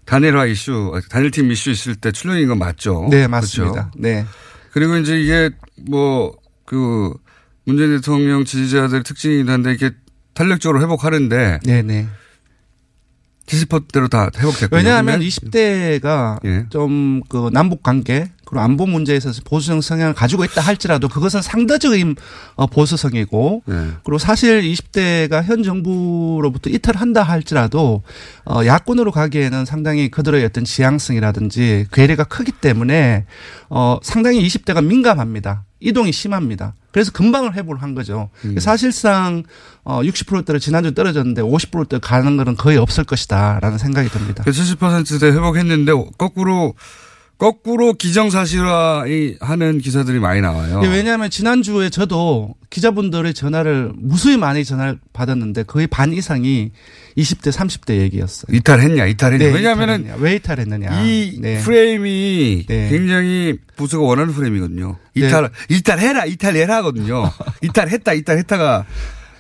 [0.09, 3.09] 단일화 이슈, 단일팀 이슈 있을 때 출렁인 건 맞죠?
[3.11, 3.91] 네, 맞습니다.
[3.91, 3.91] 그렇죠?
[3.99, 4.25] 네.
[4.73, 5.51] 그리고 이제 이게
[5.87, 7.13] 뭐, 그,
[7.67, 9.91] 문재인 대통령 지지자들 특징이긴 한데 이게
[10.33, 11.61] 탄력적으로 회복하는데.
[11.63, 12.09] 네네.
[13.45, 14.79] 70%대로 다 회복됐군요.
[14.79, 15.29] 왜냐하면 그러면?
[15.29, 16.67] 20대가 예.
[16.71, 22.17] 좀그 남북 관계 그리고 안보 문제에 있어서 보수적 성향을 가지고 있다 할지라도 그것은 상대적인
[22.55, 23.75] 어, 보수성이고 네.
[24.03, 28.03] 그리고 사실 20대가 현 정부로부터 이탈한다 할지라도
[28.47, 33.27] 어, 야권으로 가기에는 상당히 그들의 어떤 지향성이라든지 괴리가 크기 때문에
[33.69, 35.65] 어, 상당히 20대가 민감합니다.
[35.81, 36.75] 이동이 심합니다.
[36.91, 38.31] 그래서 금방을 회복을 한 거죠.
[38.45, 38.59] 음.
[38.59, 39.45] 사실상
[39.85, 44.43] 어 60%대로 지난주 떨어졌는데 50%대 가는 거는 거의 없을 것이다라는 생각이 듭니다.
[44.43, 46.75] 그 70%대 회복했는데 거꾸로
[47.39, 50.81] 거꾸로 기정사실화하는 기사들이 많이 나와요.
[50.85, 56.73] 예, 왜냐하면 지난주에 저도 기자분들의 전화를 무수히 많이 전화를 받았는데 거의 반 이상이
[57.17, 58.57] 20대, 30대 얘기였어요.
[58.57, 59.53] 이탈했냐, 이탈했냐.
[59.53, 60.17] 네, 이탈했냐.
[60.19, 61.03] 왜 이탈했느냐.
[61.05, 61.59] 이 네.
[61.61, 62.89] 프레임이 네.
[62.91, 64.97] 굉장히 부수가 원하는 프레임이거든요.
[65.15, 67.31] 이탈, 이탈해라, 이탈해라 하거든요.
[67.63, 68.85] 이탈했다, 이탈했다가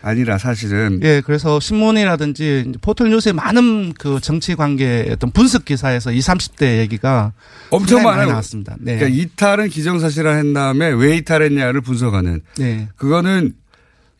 [0.02, 1.00] 아니라 사실은.
[1.02, 7.32] 예, 그래서 신문이라든지 포털 뉴스에 많은 그 정치 관계 어떤 분석 기사에서 20, 30대 얘기가
[7.70, 8.28] 엄청 많이.
[8.30, 8.76] 나왔습니다.
[8.78, 8.96] 네.
[8.96, 12.42] 그러니까 이탈은 기정사실화 한 다음에 왜 이탈했냐를 분석하는.
[12.58, 12.88] 네.
[12.96, 13.54] 그거는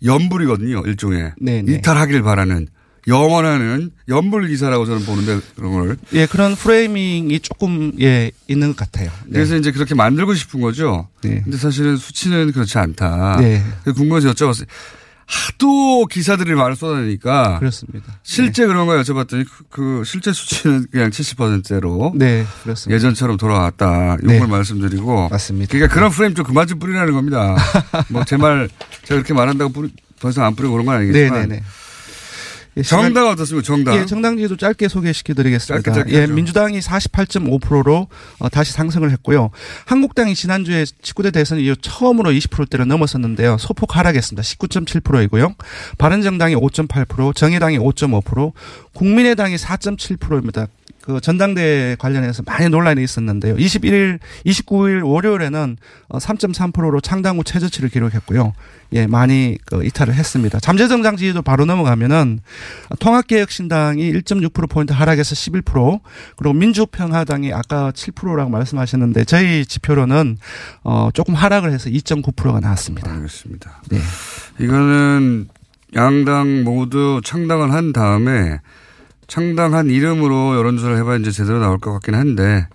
[0.04, 1.32] 연불이거든요, 일종의.
[1.38, 1.74] 네, 네.
[1.74, 2.68] 이탈하길 바라는.
[3.06, 5.96] 영원하는 연불 기사라고 저는 보는데 그런 걸.
[6.12, 9.10] 예, 그런 프레이밍이 조금 예 있는 것 같아요.
[9.24, 9.32] 네.
[9.32, 11.08] 그래서 이제 그렇게 만들고 싶은 거죠.
[11.22, 11.40] 네.
[11.42, 13.38] 근데 사실은 수치는 그렇지 않다.
[13.40, 13.62] 네.
[13.84, 14.66] 궁금해서 여쭤봤어요.
[15.30, 17.58] 하도 기사들이 말을 쏟아내니까.
[17.58, 18.18] 그렇습니다.
[18.22, 22.12] 실제 그런 거 여쭤봤더니 그, 그 실제 수치는 그냥 70%대로.
[22.16, 22.96] 네, 그렇습니다.
[22.96, 24.16] 예전처럼 돌아왔다.
[24.22, 24.36] 네.
[24.36, 25.28] 이걸 말씀드리고.
[25.28, 25.70] 맞습니다.
[25.70, 27.56] 그러니까 그런 프레임 좀 그만 좀 뿌리라는 겁니다.
[28.08, 28.68] 뭐 제 말
[29.04, 31.40] 제가 그렇게 말한다고 뿌리, 더 이상 안 뿌리고 그런 건 아니겠지만.
[31.42, 31.62] 네네네.
[32.76, 33.66] 예, 정당 어떻습니까?
[33.66, 33.96] 정당.
[33.96, 35.82] 예, 정당지도 짧게 소개시켜드리겠습니다.
[35.82, 36.34] 짧게, 짧게 예, 하죠.
[36.34, 39.50] 민주당이 48.5%로 어, 다시 상승을 했고요.
[39.86, 43.58] 한국당이 지난주에 19대 대선 이후 처음으로 20%대를 넘어섰는데요.
[43.58, 44.42] 소폭 하락했습니다.
[44.42, 45.54] 19.7%이고요.
[45.98, 48.52] 바른정당이 5.8%, 정의당이 5.5%,
[48.94, 50.66] 국민의당이 4.7%입니다.
[51.00, 53.56] 그 전당대 관련해서 많이 논란이 있었는데요.
[53.56, 55.76] 21일, 29일 월요일에는
[56.08, 58.52] 어, 3.3%로 창당 후 최저치를 기록했고요.
[58.92, 60.60] 예, 많이 그 이탈을 했습니다.
[60.60, 62.40] 잠재정당 지지도 바로 넘어가면은
[62.98, 66.00] 통합개혁신당이 1.6%포인트 하락해서 11%,
[66.36, 70.38] 그리고 민주평화당이 아까 7%라고 말씀하셨는데 저희 지표로는
[70.84, 73.10] 어, 조금 하락을 해서 2.9%가 나왔습니다.
[73.12, 73.82] 알겠습니다.
[73.90, 73.98] 네.
[74.58, 75.48] 이거는
[75.94, 78.60] 양당 모두 창당을 한 다음에
[79.28, 82.66] 창당한 이름으로 여론조사를 해봐야 이제 제대로 나올 것 같긴 한데,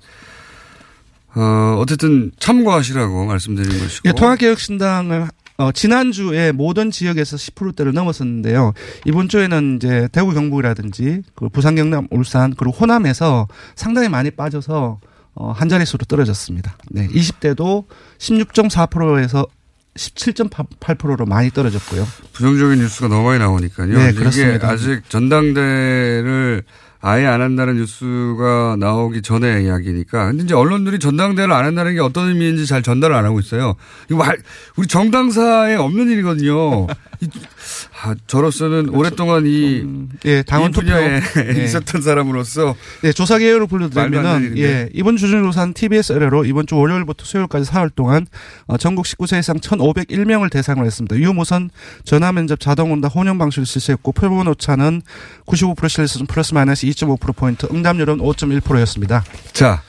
[1.35, 4.07] 어, 어쨌든 참고하시라고 말씀드린 것이고.
[4.07, 8.73] 예, 통합개혁신당을 어, 지난주에 모든 지역에서 10%대를 넘었었는데요.
[9.05, 14.99] 이번 주에는 이제 대구 경북이라든지 그 부산 경남 울산 그리고 호남에서 상당히 많이 빠져서
[15.35, 16.77] 어, 한 자릿수로 떨어졌습니다.
[16.89, 17.07] 네.
[17.07, 17.85] 20대도
[18.17, 19.45] 16.4%에서
[19.95, 22.07] 17.8%로 많이 떨어졌고요.
[22.33, 23.97] 부정적인 뉴스가 너무 많이 나오니까요.
[23.97, 24.69] 네, 이게 그렇습니다.
[24.69, 26.63] 아직 전당대를
[27.05, 30.27] 아예 안 한다는 뉴스가 나오기 전에 이야기니까.
[30.27, 33.75] 근데 이제 언론들이 전당대를 안 한다는 게 어떤 의미인지 잘 전달을 안 하고 있어요.
[34.09, 34.37] 이거 말,
[34.77, 36.87] 우리 정당사에 없는 일이거든요.
[37.19, 37.27] 이-
[38.01, 39.83] 아, 저로서는 오랫동안 이,
[40.25, 41.41] 예, 당원 이 분야에 투표.
[41.59, 41.63] 예.
[41.63, 43.37] 있었던 사람으로서 네, 조사
[44.37, 44.61] 되는 일인데.
[44.61, 48.27] 예, 이번 주중조사는 TBS 의뢰로 이번 주 월요일부터 수요일까지 사흘 동안
[48.67, 51.15] 어, 전국 19세 이상 1,501명을 대상으로 했습니다.
[51.17, 51.69] 유무선
[52.05, 55.01] 전화 면접 자동 응답 혼용 방식을 실시했고 표본 오차는
[55.45, 59.23] 95% 실수 플러스 마이너스 2.5% 포인트, 응답률은 5.1%였습니다.
[59.51, 59.81] 자,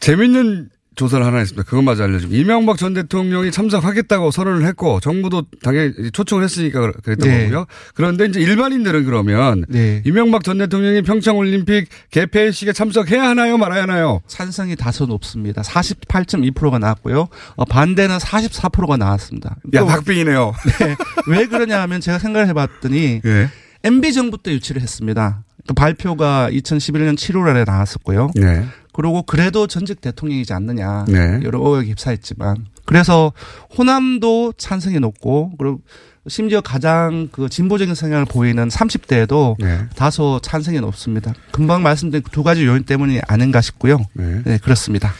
[0.00, 1.62] 재밌는 조사를 하나 했습니다.
[1.68, 2.34] 그것마저 알려주면.
[2.36, 7.44] 이명박 전 대통령이 참석하겠다고 선언을 했고, 정부도 당연히 초청을 했으니까 그랬- 그랬던 네.
[7.44, 7.66] 거고요.
[7.94, 9.64] 그런데 이제 일반인들은 그러면,
[10.04, 14.20] 이명박 전 대통령이 평창 올림픽 개폐식에 참석해야 하나요, 말아야 하나요?
[14.26, 15.60] 찬성이 다소 높습니다.
[15.62, 17.28] 48.2%가 나왔고요.
[17.56, 19.56] 어, 반대는 44%가 나왔습니다.
[19.74, 20.52] 야, 또- 박빙이네요.
[20.80, 20.96] 네.
[21.28, 23.50] 왜 그러냐 하면 제가 생각을 해 봤더니 예.
[23.84, 25.42] MB 정부 때 유치를 했습니다.
[25.68, 28.30] 그 발표가 2011년 7월에 나왔었고요.
[28.36, 28.64] 네.
[28.96, 31.40] 그리고 그래도 전직 대통령이지 않느냐 네.
[31.44, 33.32] 여러 의혹이 휩싸였지만 그래서
[33.76, 35.80] 호남도 찬성이 높고 그리고
[36.28, 39.80] 심지어 가장 그 진보적인 성향을 보이는 30대에도 네.
[39.94, 41.32] 다소 찬성이 높습니다.
[41.52, 43.98] 금방 말씀드린 두 가지 요인 때문이 아닌가 싶고요.
[44.14, 45.12] 네, 그렇습니다.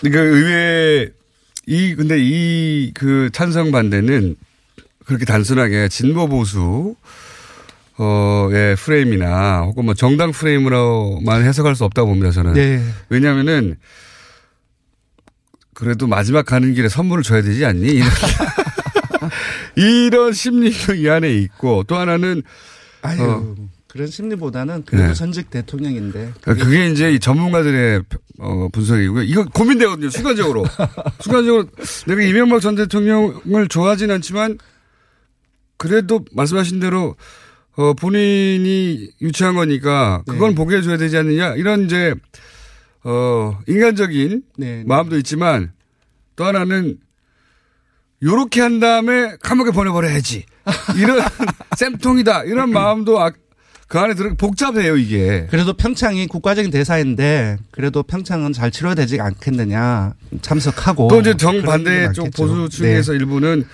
[0.00, 1.08] 그러니까 의회,
[1.66, 4.36] 이, 근데 이 그 찬성 반대는
[5.06, 6.96] 그렇게 단순하게 진보 보수,
[8.00, 12.54] 어의 프레임이나 혹은 뭐 정당 프레임으로만 해석할 수 없다고 봅니다, 저는.
[12.54, 12.82] 네.
[13.10, 13.76] 왜냐면은
[15.74, 17.88] 그래도 마지막 가는 길에 선물을 줘야 되지 않니?
[17.88, 18.08] 이런,
[19.76, 22.42] 이런 심리도 이 안에 있고 또 하나는
[23.02, 23.54] 아유, 어,
[23.86, 25.14] 그런 심리보다는 그래도 네.
[25.14, 28.02] 전직 대통령인데 그러니까 그게 이제 이 전문가들의
[28.38, 29.24] 어, 분석이고요.
[29.24, 30.08] 이거 고민되거든요.
[30.08, 30.64] 순간적으로.
[31.20, 31.66] 순간적으로
[32.06, 34.56] 내가 이명박 전 대통령을 좋아하진 않지만
[35.76, 37.16] 그래도 말씀하신 대로
[37.80, 42.14] 어, 본인이 유치한 거니까 그건 보게 해줘야 되지 않느냐 이런 이제
[43.04, 45.72] 어, 인간적인 네, 마음도 있지만
[46.36, 46.98] 또 하나는
[48.22, 50.44] 요렇게 한 다음에 감옥에 보내버려야지.
[50.98, 51.22] 이런
[51.78, 52.44] 쌤통이다.
[52.44, 53.32] 이런 마음도 아-
[53.88, 55.46] 그 안에 들어 복잡해요 이게.
[55.50, 60.12] 그래도 평창이 국가적인 대사인데 그래도 평창은 잘 치러야 되지 않겠느냐
[60.42, 62.46] 참석하고 또 이제 정반대 게쪽 많겠죠.
[62.46, 63.18] 보수 층에서 네.
[63.18, 63.64] 일부는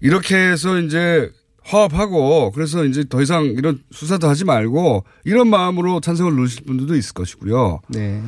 [0.00, 1.30] 이렇게 해서 이제
[1.66, 7.12] 화합하고 그래서 이제 더 이상 이런 수사도 하지 말고 이런 마음으로 찬성을 누르실 분들도 있을
[7.12, 7.80] 것이고요.
[7.88, 8.22] 네.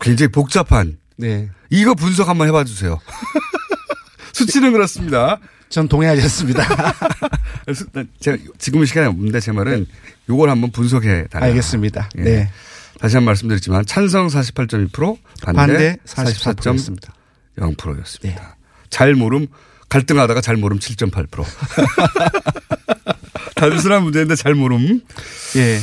[0.00, 0.98] 굉장히 복잡한.
[1.16, 1.50] 네.
[1.70, 2.98] 이거 분석 한번 해봐 주세요.
[4.32, 5.38] 수치는 그렇습니다.
[5.68, 5.88] 전난
[8.20, 9.86] 제가 지금은 시간이 없는데 제 말은
[10.28, 11.46] 요걸 한번 분석해 달라.
[11.46, 12.10] 알겠습니다.
[12.18, 12.22] 예.
[12.22, 12.50] 네.
[12.98, 17.14] 다시 한번 말씀드렸지만 찬성 48.2% 반대, 반대 44.0%였습니다.
[17.58, 18.42] 44%였습니다.
[18.42, 18.48] 네.
[18.90, 19.46] 잘 모름
[19.92, 21.44] 갈등하다가 잘 모름 7.8%.
[23.56, 25.02] 단순한 문제인데 잘 모름.
[25.56, 25.78] 예.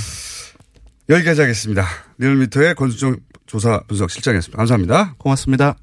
[1.09, 1.85] 여기까지 하겠습니다.
[2.17, 4.57] 리얼미터의 권수정 조사 분석 실장이었습니다.
[4.57, 5.13] 감사합니다.
[5.19, 5.75] 고맙습니다.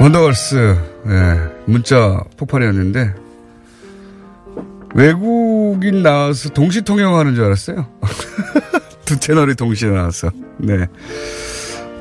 [0.00, 3.14] 원더걸스 예, 문자 폭발이었는데
[4.94, 7.86] 외국인 나와서 동시 통역하는 줄 알았어요.
[9.04, 10.86] 두 채널이 동시에 나와서 네.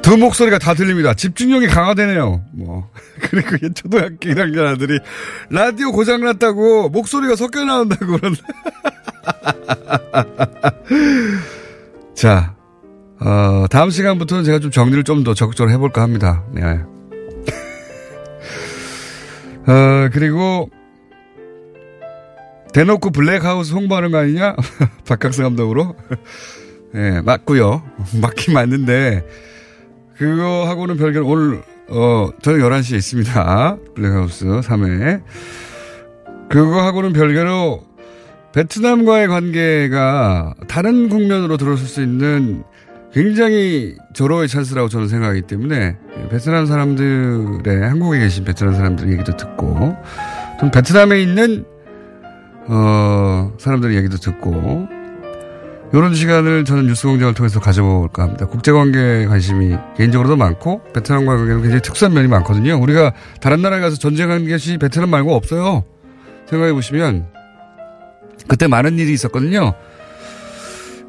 [0.02, 1.14] 두 목소리가 다 들립니다.
[1.14, 2.44] 집중력이 강화되네요.
[2.54, 2.90] 뭐
[3.22, 5.00] 그리고 이 초등학교 1학년 아들이
[5.50, 8.36] 라디오 고장 났다고 목소리가 섞여 나온다고 그런.
[12.16, 12.56] 자,
[13.20, 16.44] 어, 다음 시간부터는 제가 좀 정리를 좀 더 적극적으로 해볼까 합니다.
[16.52, 16.80] 네.
[19.66, 20.70] 어, 그리고
[22.74, 24.56] 대놓고 블랙하우스 홍보하는 거 아니냐?
[25.08, 25.96] 박항서 감독으로.
[26.96, 27.84] 예, 맞고요.
[28.22, 29.26] 맞긴 맞는데
[30.18, 33.78] 그거 하고는 별개로 오늘 어, 저녁 11시에 있습니다.
[33.96, 35.22] 블랙하우스 3회.
[36.50, 37.84] 그거 하고는 별개로
[38.54, 42.64] 베트남과의 관계가 다른 국면으로 들어설 수 있는
[43.14, 45.98] 굉장히 절호의 찬스라고 저는 생각하기 때문에
[46.32, 49.96] 베트남 사람들의 한국에 계신 베트남 사람들 얘기도 듣고
[50.60, 51.66] 좀 베트남에 있는
[52.68, 54.88] 어 사람들 얘기도 듣고
[55.94, 58.48] 이런 시간을 저는 뉴스공장을 통해서 가져볼까 합니다.
[58.48, 62.82] 국제관계에 관심이 개인적으로도 많고 베트남과 관계는 굉장히 특수한 면이 많거든요.
[62.82, 65.84] 우리가 다른 나라에 가서 전쟁한 것이 베트남 말고 없어요.
[66.50, 67.28] 생각해 보시면
[68.48, 69.76] 그때 많은 일이 있었거든요.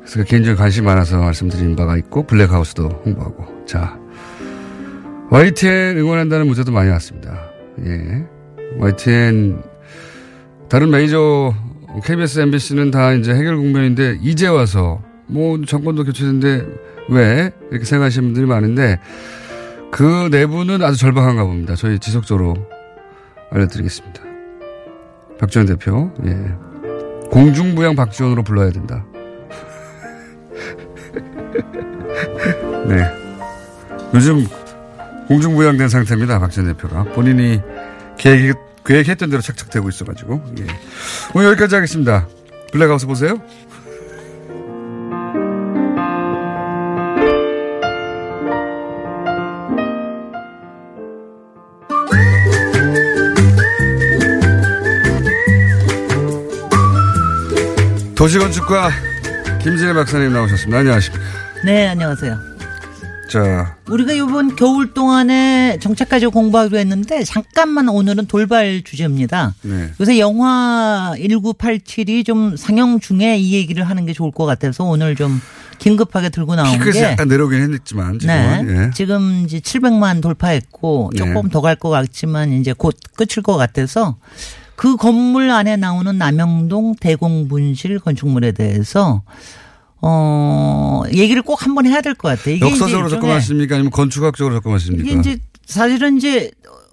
[0.07, 3.99] 제가 개인적인 관심이 많아서 말씀드린 바가 있고 블랙하우스도 홍보하고 자
[5.31, 7.51] YTN 응원한다는 문자도 많이 왔습니다.
[7.85, 8.27] 예.
[8.79, 9.63] YTN
[10.69, 11.55] 다른 메이저
[12.05, 16.67] KBS, MBC는 다 이제 해결 국면인데 이제 와서 뭐 정권도 교체됐는데
[17.09, 18.99] 왜 이렇게 생각하시는 분들이 많은데
[19.91, 21.77] 그 내부는 아주 절박한가 봅니다.
[21.77, 22.55] 저희 지속적으로
[23.51, 24.23] 알려드리겠습니다.
[25.39, 26.37] 박지원 대표, 예.
[27.31, 29.05] 공중부양 박지원으로 불러야 된다.
[32.89, 33.05] 네.
[34.15, 34.47] 요즘
[35.29, 36.39] 공중부양된 상태입니다.
[36.39, 37.05] 박지원 대표가.
[37.05, 37.61] 본인이
[38.19, 40.43] 계획, 계획했던 대로 착착되고 있어가지고.
[40.61, 40.67] 예.
[41.35, 42.29] 오늘 여기까지 하겠습니다.
[42.73, 43.41] 블랙하우스 보세요.
[58.15, 58.91] 도시건축가
[59.65, 60.81] 김진애 박사님 나오셨습니다.
[60.81, 61.25] 안녕하십니까.
[61.65, 62.39] 네, 안녕하세요.
[63.31, 69.55] 자, 우리가 이번 겨울 동안에 정책까지 공부하기로 했는데 잠깐만 오늘은 돌발 주제입니다.
[69.63, 69.91] 네.
[69.99, 75.41] 요새 영화 1987이 좀 상영 중에 이 얘기를 하는 게 좋을 것 같아서 오늘 좀
[75.79, 78.59] 긴급하게 들고 나온 게 약간 내려오긴 했지만, 네.
[78.59, 78.69] 지금은.
[78.69, 78.91] 예.
[78.93, 81.49] 지금 이제 700만 돌파했고 조금 네.
[81.49, 84.19] 더갈 것 같지만 이제 곧 끝일 것 같아서
[84.77, 89.23] 그 건물 안에 나오는 남영동 대공분실 건축물에 대해서
[90.01, 92.57] 어 얘기를 꼭 한번 해야 될 것 같아요.
[92.57, 93.77] 이게 역사적으로 접근하십니까?
[93.77, 95.09] 아니면 건축학적으로 접근하십니까?
[95.11, 96.51] 이게 이제 사실은 이제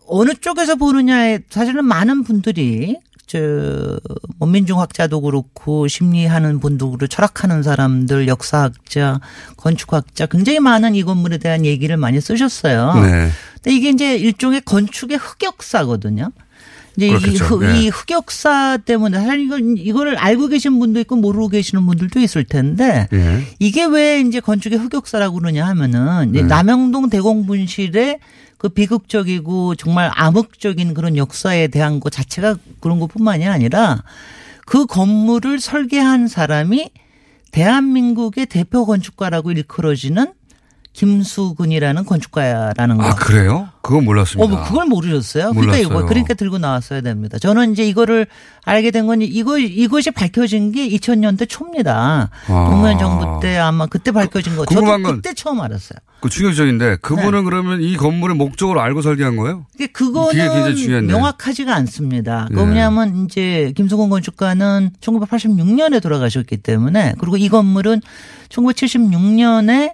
[0.08, 9.20] 어느 쪽에서 보느냐에 사실은 많은 분들이 저뭐 민중학자도 그렇고 심리하는 분도 그렇고 철학하는 사람들 역사학자
[9.58, 12.94] 건축학자 굉장히 많은 이 건물에 대한 얘기를 많이 쓰셨어요.
[12.96, 13.30] 네.
[13.56, 16.32] 근데 이게 이제 일종의 건축의 흑역사거든요.
[16.98, 17.46] 이제 이, 그렇겠죠.
[17.46, 17.82] 흑- 네.
[17.84, 23.08] 이 흑역사 때문에 사실 이걸 이거를 알고 계신 분도 있고 모르고 계시는 분들도 있을 텐데
[23.14, 23.42] 예.
[23.60, 26.40] 이게 왜 이제 건축의 흑역사라고 그러냐 하면은 네.
[26.40, 28.20] 이제 남영동 대공분실의
[28.58, 34.04] 그 비극적이고 정말 암흑적인 그런 역사에 대한 것 자체가 그런 것뿐만이 아니라
[34.66, 36.92] 그 건물을 설계한 사람이
[37.52, 40.34] 대한민국의 대표 건축가라고 일컬어지는
[41.02, 43.04] 김수근이라는 건축가라는 거.
[43.04, 43.70] 아, 그래요?
[43.82, 44.46] 그건 몰랐습니다.
[44.46, 45.52] 어, 뭐 그걸 모르셨어요?
[45.54, 45.82] 그러니까 몰랐어요.
[45.88, 47.40] 이거 그러니까 들고 나왔어야 됩니다.
[47.40, 48.28] 저는 이제 이거를
[48.64, 52.30] 알게 된 건 이거 이것이 밝혀진 게 2000년대 초입니다.
[52.48, 52.52] 아.
[52.70, 54.66] 노무현 정부 때 아마 그때 밝혀진 거.
[54.66, 55.98] 저도 궁금한 건- 그때 처음 알았어요.
[56.22, 57.44] 그 충격적인데 그분은 네.
[57.46, 59.66] 그러면 이 건물의 목적을 알고 설계한 거예요?
[59.76, 61.12] 근데 그게 굉장히 그거는 중요한데.
[61.14, 62.48] 명확하지가 않습니다.
[62.54, 62.64] 그 네.
[62.68, 68.02] 왜냐하면 이제 김수근 건축가는 1986년에 돌아가셨기 때문에 그리고 이 건물은
[68.50, 69.94] 1976년에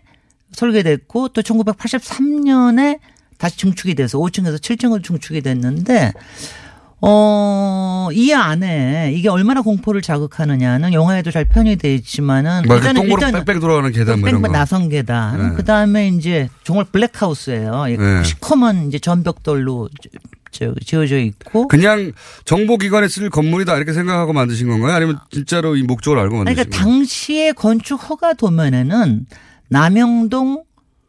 [0.52, 3.00] 설계됐고 또 1983년에
[3.38, 6.14] 다시 증축이 돼서 5층에서 7층으로 증축이 됐는데
[7.00, 13.62] 어, 이 안에 이게 얼마나 공포를 자극하느냐는 영화에도 잘 편의돼 있지만은 막 이렇게 동그랗게 빽빽
[13.62, 14.48] 돌아가는 계단 뭐 거.
[14.48, 15.50] 나선 계단.
[15.50, 15.56] 네.
[15.56, 17.86] 그 다음에 이제 정말 블랙하우스예요.
[17.86, 18.24] 네.
[18.24, 19.90] 시커먼 이제 전벽돌로
[20.84, 21.68] 지어져 있고.
[21.68, 22.14] 그냥
[22.46, 24.94] 정보기관에 쓸 건물이다 이렇게 생각하고 만드신 건가요?
[24.96, 26.98] 아니면 진짜로 이 목적을 알고 만드신 그러니까 건가요?
[26.98, 29.28] 당시의 건축 허가 도면에는
[29.70, 30.64] 남영동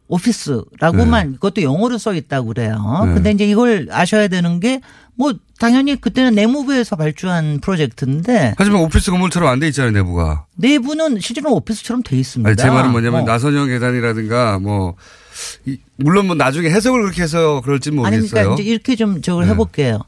[0.09, 3.03] 오피스라고만 그것도 영어로 써 있다고 그래요.
[3.07, 3.15] 네.
[3.15, 4.81] 근데 이제 이걸 아셔야 되는 게
[5.21, 10.47] 뭐 당연히 그때는 내무부에서 발주한 프로젝트인데 하지만 오피스 건물처럼 안 돼 있잖아요 내부가.
[10.55, 12.49] 내부는 실제로 오피스처럼 돼 있습니다.
[12.49, 13.25] 아니, 제 말은 뭐냐면 어.
[13.25, 14.95] 나선형 계단이라든가 뭐
[15.67, 18.31] 이- 물론 뭐 나중에 해석을 그렇게 해서 그럴지 아니 모르겠어요.
[18.31, 19.51] 그러니까 이제 이렇게 좀 저걸 네.
[19.51, 19.99] 해볼게요.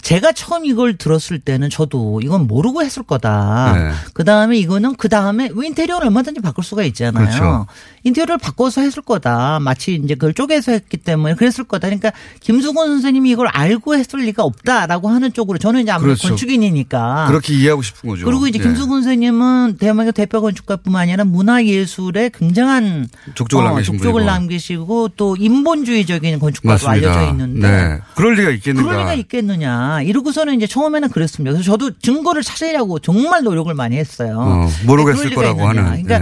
[0.00, 3.72] 제가 처음 이걸 들었을 때는 저도 이건 모르고 했을 거다.
[3.76, 3.90] 네.
[4.14, 7.26] 그 다음에 이거는 그 다음에 왜 인테리어를 얼마든지 바꿀 수가 있잖아요.
[7.26, 7.66] 그렇죠.
[8.04, 9.58] 인테리어를 바꿔서 했을 거다.
[9.60, 11.88] 마치 이제 그걸 쪼개서 했기 때문에 그랬을 거다.
[11.88, 16.28] 그러니까 김수건 선생님이 이걸 알고 했을 리가 없다라고 하는 쪽으로 저는 이제 아무래도 그렇죠.
[16.28, 18.24] 건축인이니까 그렇게 이해하고 싶은 거죠.
[18.24, 18.62] 그리고 이제 예.
[18.62, 24.30] 김수근 선생님은 대한민국 대표 건축가뿐만 아니라 문화예술에 굉장한 족적을 어, 남기신 족적을 분이고.
[24.30, 26.90] 남기시고 또 인본주의적인 건축가로 맞습니다.
[27.12, 27.98] 알려져 있는데 네.
[28.14, 28.88] 그럴 리가 있겠는가.
[28.88, 30.02] 그럴 리가 있겠느냐.
[30.02, 31.52] 이러고서는 이제 처음에는 그랬습니다.
[31.52, 34.36] 그래서 저도 증거를 찾으려고 정말 노력을 많이 했어요.
[34.38, 35.86] 어, 그럴 모르겠을 거라고 있느냐.
[35.90, 36.02] 하는.
[36.04, 36.18] 그러니까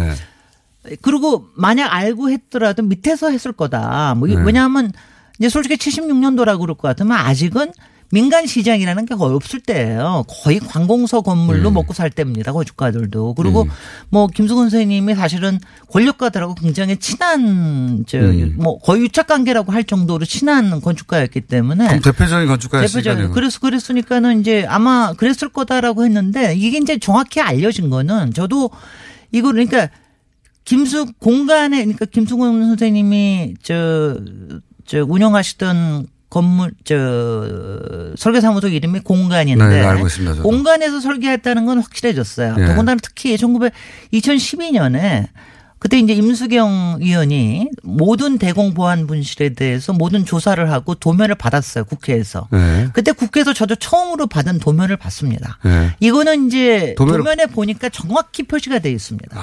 [0.84, 0.96] 네.
[1.02, 4.14] 그리고 만약 알고 했더라도 밑에서 했을 거다.
[4.16, 4.42] 뭐 이- 네.
[4.42, 4.92] 왜냐하면
[5.38, 7.72] 이제 솔직히 76년도라고 그럴 것 같으면 아직은
[8.10, 10.24] 민간 시장이라는 게 거의 없을 때예요.
[10.28, 11.74] 거의 관공서 건물로 음.
[11.74, 12.52] 먹고 살 때입니다.
[12.52, 13.34] 건축가들도.
[13.34, 13.68] 그리고
[14.08, 15.58] 뭐 김수근 선생님이 사실은
[15.90, 18.54] 권력가들하고 굉장히 친한 저 음.
[18.56, 23.14] 뭐 거의 유착 관계라고 할 정도로 친한 건축가였기 때문에 대표적인 건축가였으니까요.
[23.14, 28.70] 대표적인 그래서 그랬으니까는 이제 아마 그랬을 거다라고 했는데 이게 이제 정확히 알려진 거는 저도
[29.32, 29.90] 이거 그러니까
[30.64, 34.18] 김수 공간에 그러니까 김수근 선생님이 저,
[34.86, 40.42] 저 운영하시던 건물 저 설계 사무소 이름이 공간인데 네.
[40.42, 42.56] 공간에서 설계했다는 건 확실해졌어요.
[42.58, 42.66] 예.
[42.66, 43.72] 더군다나 특히 1900
[44.12, 45.28] 2012년에
[45.78, 52.48] 그때 이제 임수경 의원이 모든 대공 보안 분실에 대해서 모든 조사를 하고 도면을 받았어요 국회에서.
[52.50, 52.88] 네.
[52.92, 55.58] 그때 국회에서 저도 처음으로 받은 도면을 봤습니다.
[55.64, 55.94] 네.
[56.00, 59.36] 이거는 이제 도면을- 도면에 보니까 정확히 표시가 돼 있습니다.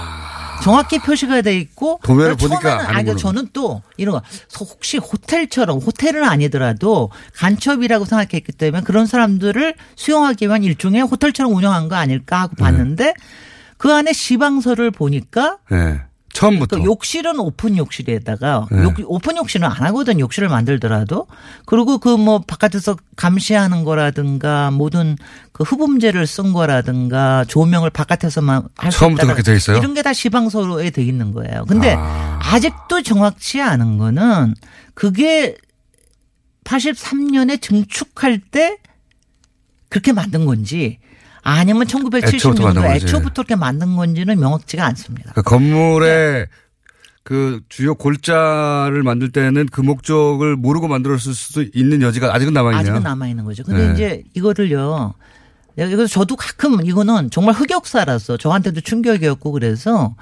[0.64, 2.06] 정확히 표시가 돼 있고 아.
[2.08, 3.16] 도면을 그래서 보니까 아니.
[3.18, 4.22] 저는 또 이런 거
[4.60, 11.96] 혹시 호텔처럼 호텔은 아니더라도 간첩이라고 생각했기 때문에 그런 사람들을 수용하기 위한 일종의 호텔처럼 운영한 거
[11.96, 13.14] 아닐까 하고 봤는데
[13.78, 16.02] 그 안에 시방서를 보니까 네.
[16.36, 16.78] 처음부터.
[16.80, 18.84] 그 욕실은 오픈 욕실에다가 네.
[18.84, 21.28] 욕- 오픈 욕실은 안 하거든 욕실을 만들더라도
[21.66, 25.18] 그리고 그 뭐 바깥에서 감시하는 거라든가 모든
[25.52, 29.78] 그 흡음재를 쓴 거라든가 조명을 바깥에서만 할수 처음부터 그렇게 돼 있어요?
[29.78, 31.66] 이런 게 다 시방서로에 돼 있는 거예요.
[31.68, 32.40] 근데 아.
[32.42, 32.60] 아.
[32.60, 34.54] 직도 정확치 않은 거는
[34.94, 35.56] 그게
[36.64, 38.78] 83년에 증축할 때
[39.90, 40.98] 그렇게 만든 건지
[41.46, 43.06] 아니면 애초부터 1970년도 만든 건지.
[43.06, 45.32] 애초부터 그렇게 만든 건지는 명확치가 않습니다.
[45.34, 46.48] 그 건물에
[47.24, 52.80] 그 주요 골자를 만들 때는 그 목적을 모르고 만들었을 수도 있는 여지가 아직은 남아있네요.
[52.80, 53.64] 아직은 남아 있는 거죠.
[53.64, 53.94] 근데 네.
[53.94, 55.14] 이제 이거를요.
[55.78, 60.16] 이거 저도 가끔 이거는 정말 흑역사라서 저한테도 충격이었고 그래서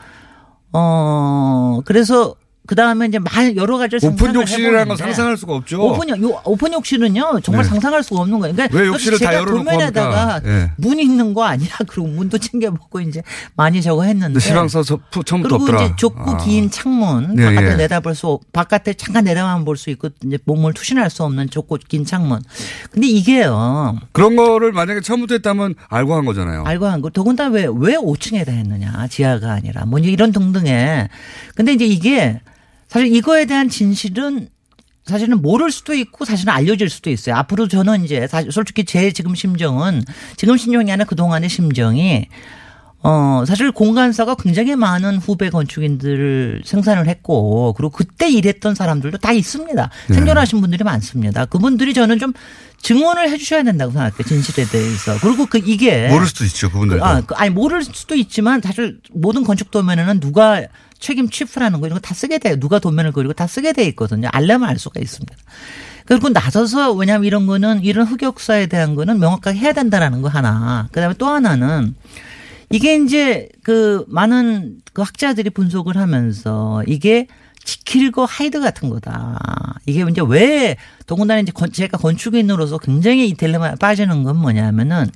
[0.73, 2.35] 어 그래서
[2.65, 5.81] 그 다음에 이제 말 여러 가지 오픈 욕실이라는 건 상상할 수가 없죠.
[5.83, 7.69] 오픈 욕 요- 오픈 욕실은요 정말 네.
[7.69, 8.55] 상상할 수가 없는 거예요.
[8.55, 10.49] 그러니까 왜 욕실을 다 열어놓고 도면에다가 합니까?
[10.49, 10.71] 예.
[10.77, 11.67] 문 있는 거 아니야?
[11.87, 13.21] 그리고 문도 챙겨보고 이제
[13.57, 14.39] 많이 저거 했는데.
[14.39, 15.83] 시방서 처음부터 그리고 없더라.
[15.83, 16.37] 이제 좁고 아.
[16.37, 17.75] 긴 창문 예, 바깥에 예.
[17.75, 21.79] 내다볼 수 없- 바깥에 잠깐 내다만 볼 수 있고 이제 몸을 투신할 수 없는 좁고
[21.89, 22.41] 긴 창문.
[22.91, 23.97] 근데 이게요.
[24.13, 26.63] 그런 거를 만약에 처음부터 했다면 알고 한 거잖아요.
[26.65, 27.09] 알고 한 거.
[27.09, 29.07] 더군다나 왜, 왜 5층에다 했느냐.
[29.09, 29.83] 지하가 아니라.
[29.85, 31.09] 뭐 이런 등등의.
[31.55, 32.39] 근데 이제 이게
[32.93, 34.49] 사실 이거에 대한 진실은
[35.03, 37.35] 사실은 모를 수도 있고 사실은 알려질 수도 있어요.
[37.35, 40.03] 앞으로 저는 이제 사실 솔직히 제 지금 심정은
[40.37, 42.27] 지금 심정이 아니라 그동안의 심정이
[43.05, 49.89] 어, 사실 공간사가 굉장히 많은 후배 건축인들을 생산을 했고, 그리고 그때 일했던 사람들도 다 있습니다.
[50.07, 50.13] 네.
[50.13, 51.43] 생존하신 분들이 많습니다.
[51.43, 52.31] 그분들이 저는 좀
[52.81, 54.23] 증언을 해 주셔야 된다고 생각해요.
[54.25, 55.17] 진실에 대해서.
[55.19, 56.07] 그리고 그 이게.
[56.07, 57.03] 모를 수도 있죠, 그분들도.
[57.03, 60.61] 아, 그- 아니, 모를 수도 있지만 사실 모든 건축 도면에는 누가
[61.03, 62.55] 책임 chief라는 거 이런 거 다 쓰게 돼요.
[62.59, 64.29] 누가 도면을 그리고 다 쓰게 돼 있거든요.
[64.31, 65.35] 알려면 알 수가 있습니다.
[66.05, 70.87] 그리고 나서서 왜냐하면 이런 거는 이런 흑역사에 대한 거는 명확하게 해야 된다라는 거 하나.
[70.91, 71.95] 그다음에 또 하나는
[72.69, 77.27] 이게 이제 그 많은 그 학자들이 분석을 하면서 이게
[77.65, 79.37] 지킬과 하이드 같은 거다.
[79.85, 80.75] 이게 이제 왜
[81.05, 85.07] 더군다나 이제 건- 제가 건축인으로서 굉장히 이 딜레마에 빠지는 건 뭐냐면은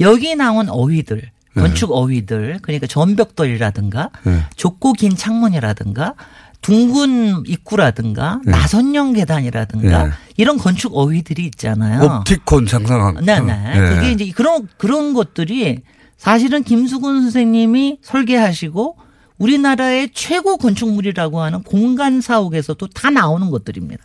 [0.00, 1.22] 여기 나온 어휘들
[1.54, 4.44] 건축 어휘들 그러니까 전벽돌이라든가 네.
[4.56, 6.14] 좁고 긴 창문이라든가
[6.60, 8.52] 둥근 입구라든가 네.
[8.52, 10.10] 나선형 계단이라든가 네.
[10.36, 12.02] 이런 건축 어휘들이 있잖아요.
[12.02, 13.24] 옵티콘 장상학.
[13.24, 13.72] 네네.
[13.74, 13.80] 예.
[13.80, 15.82] 그게 이제 그런 그런 것들이
[16.16, 18.98] 사실은 김수근 선생님이 설계하시고
[19.38, 24.02] 우리나라의 최고 건축물이라고 하는 공간 사옥에서도 다 나오는 것들입니다.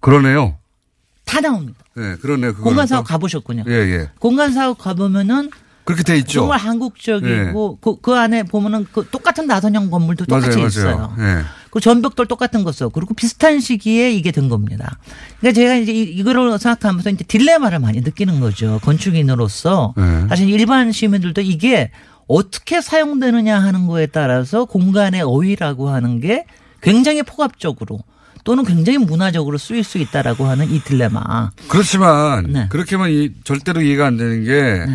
[0.00, 0.58] 그러네요.
[1.24, 1.78] 다 나옵니다.
[1.98, 2.54] 예, 그러네요.
[2.56, 3.08] 공간 사옥 또.
[3.08, 3.64] 가보셨군요.
[3.68, 4.10] 예, 예.
[4.18, 5.50] 공간 사옥 가보면은
[5.86, 6.40] 그렇게 돼 있죠.
[6.40, 10.96] 정말 한국적이고 그, 그 안에 보면은 그 똑같은 나선형 건물도 똑같이 맞아요, 있어요.
[10.96, 11.16] 맞아요.
[11.20, 11.42] 예.
[11.70, 12.88] 그 전벽돌 똑같은 거 써.
[12.88, 14.98] 그리고 비슷한 시기에 이게 된 겁니다.
[15.40, 18.78] 그러니까 제가 이제 이- 이거를 생각하면서 이제 딜레마를 많이 느끼는 거죠.
[18.82, 19.94] 건축인으로서.
[19.96, 20.26] 네.
[20.28, 21.90] 사실 일반 시민들도 이게
[22.26, 26.44] 어떻게 사용되느냐 하는 거에 따라서 공간의 어휘라고 하는 게
[26.82, 28.00] 굉장히 폭압적으로
[28.42, 31.50] 또는 굉장히 문화적으로 쓰일 수 있다라고 하는 이 딜레마.
[31.68, 32.66] 그렇지만 네.
[32.70, 34.86] 그렇게만 이, 절대로 이해가 안 되는 게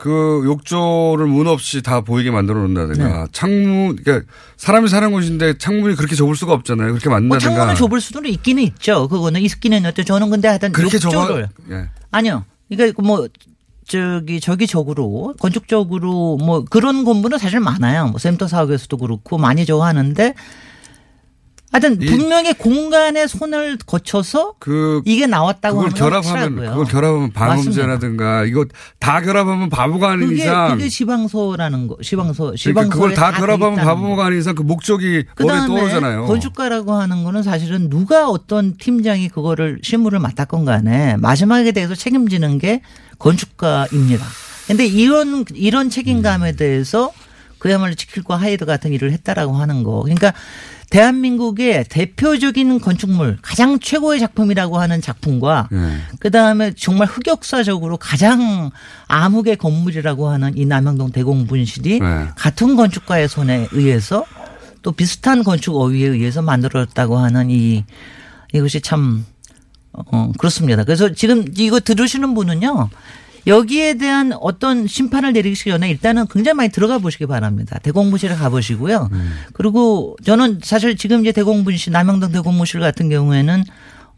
[0.00, 3.26] 그 욕조를 문 없이 다 보이게 만들어 놓는다든가 네.
[3.32, 6.88] 창문 그러니까 사람이 사는 곳인데 창문이 그렇게 좁을 수가 없잖아요.
[6.92, 7.54] 그렇게 뭐 만든다든가.
[7.54, 9.08] 창문을 좁을 수도 있기는 있죠.
[9.08, 10.02] 그거는 있기는 있죠.
[10.02, 11.90] 저는 근데 하여튼 그렇게 좁아 욕조를 예.
[12.10, 12.46] 아니요.
[12.70, 13.28] 그러니까 뭐
[13.86, 18.06] 저기 저기적으로 건축적으로 뭐 그런 건물은 사실 많아요.
[18.06, 20.34] 뭐 센터 사옥에서도 그렇고 많이 저거 하는데
[21.72, 26.56] 하여튼 이- 분명히 공간의 손을 거쳐서 그 이게 나왔다고 그걸 결합하면.
[26.56, 28.64] 그걸 결합하면 방음제라든가 이거
[28.98, 33.76] 다 결합하면 바보가 아닌 그게 이상 그게 시방소라는 거 시방소 그러니까 시방소 그걸 다 결합하면
[33.84, 36.26] 바보가 아닌 이상 그 목적이 머리에 그다음에 떠오르잖아요.
[36.26, 42.82] 건축가라고 하는 거는 사실은 누가 어떤 팀장이 그거를 실무를 맡았건 간에 마지막에 대해서 책임지는 게
[43.20, 44.24] 건축가입니다.
[44.66, 45.90] 근데 이런 이런 음.
[45.90, 47.12] 책임감에 대해서
[47.58, 50.00] 그야말로 지킬과 하이드 같은 일을 했다라고 하는 거.
[50.02, 50.32] 그러니까
[50.90, 55.76] 대한민국의 대표적인 건축물 가장 최고의 작품이라고 하는 작품과 예.
[56.18, 58.70] 그 다음에 정말 흑역사적으로 가장
[59.06, 62.28] 암흑의 건물이라고 하는 이 남영동 대공분실이 네.
[62.36, 64.26] 같은 건축가의 손에 의해서
[64.82, 67.84] 또 비슷한 건축 어휘에 의해서 만들어졌다고 하는 이
[68.52, 69.24] 이것이 참
[69.92, 70.84] 어, 그렇습니다.
[70.84, 72.90] 그래서 지금 이거 들으시는 분은요.
[73.46, 77.78] 여기에 대한 어떤 심판을 내리기 전에 일단은 굉장히 많이 들어가 보시기 바랍니다.
[77.82, 79.08] 대공무실에 가보시고요.
[79.52, 83.64] 그리고 저는 사실 지금 이제 대공분실, 남영동 대공무실 같은 경우에는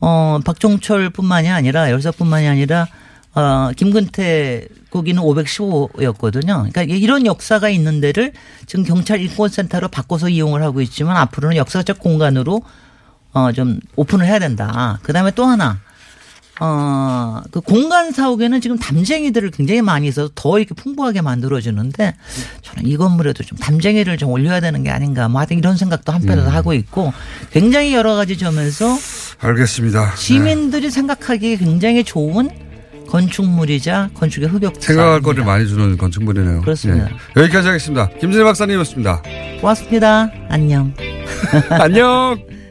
[0.00, 2.88] 어, 박종철뿐만이 아니라 열사뿐만이 아니라
[3.34, 6.70] 어, 김근태 거기는 515였거든요.
[6.70, 8.32] 그러니까 이런 역사가 있는 데를
[8.66, 12.62] 지금 경찰 인권센터로 바꿔서 이용을 하고 있지만 앞으로는 역사적 공간으로
[13.32, 14.98] 어, 좀 오픈을 해야 된다.
[15.02, 15.80] 그 다음에 또 하나.
[16.61, 22.14] 어, 그 공간 사옥에는 지금 담쟁이들을 굉장히 많이 있어서 더 이렇게 풍부하게 만들어주는데
[22.62, 26.48] 저는 이 건물에도 좀 담쟁이를 좀 올려야 되는 게 아닌가 뭐 하여튼 이런 생각도 한편에서
[26.48, 26.55] 음.
[26.55, 27.12] 하고 있고
[27.50, 28.96] 굉장히 여러 가지 점에서
[29.40, 30.11] 알겠습니다.
[30.11, 30.16] 네.
[30.16, 32.50] 시민들이 생각하기에 굉장히 좋은
[33.09, 36.62] 건축물이자 건축의 흡역 생각할 거리를 많이 주는 건축물이네요.
[36.62, 37.11] 그렇습니다.
[37.11, 37.40] 예.
[37.42, 38.09] 여기까지 하겠습니다.
[38.20, 39.22] 김진애 박사님이었습니다.
[39.61, 40.30] 고맙습니다.
[40.48, 40.94] 안녕.
[41.70, 42.61] 안녕.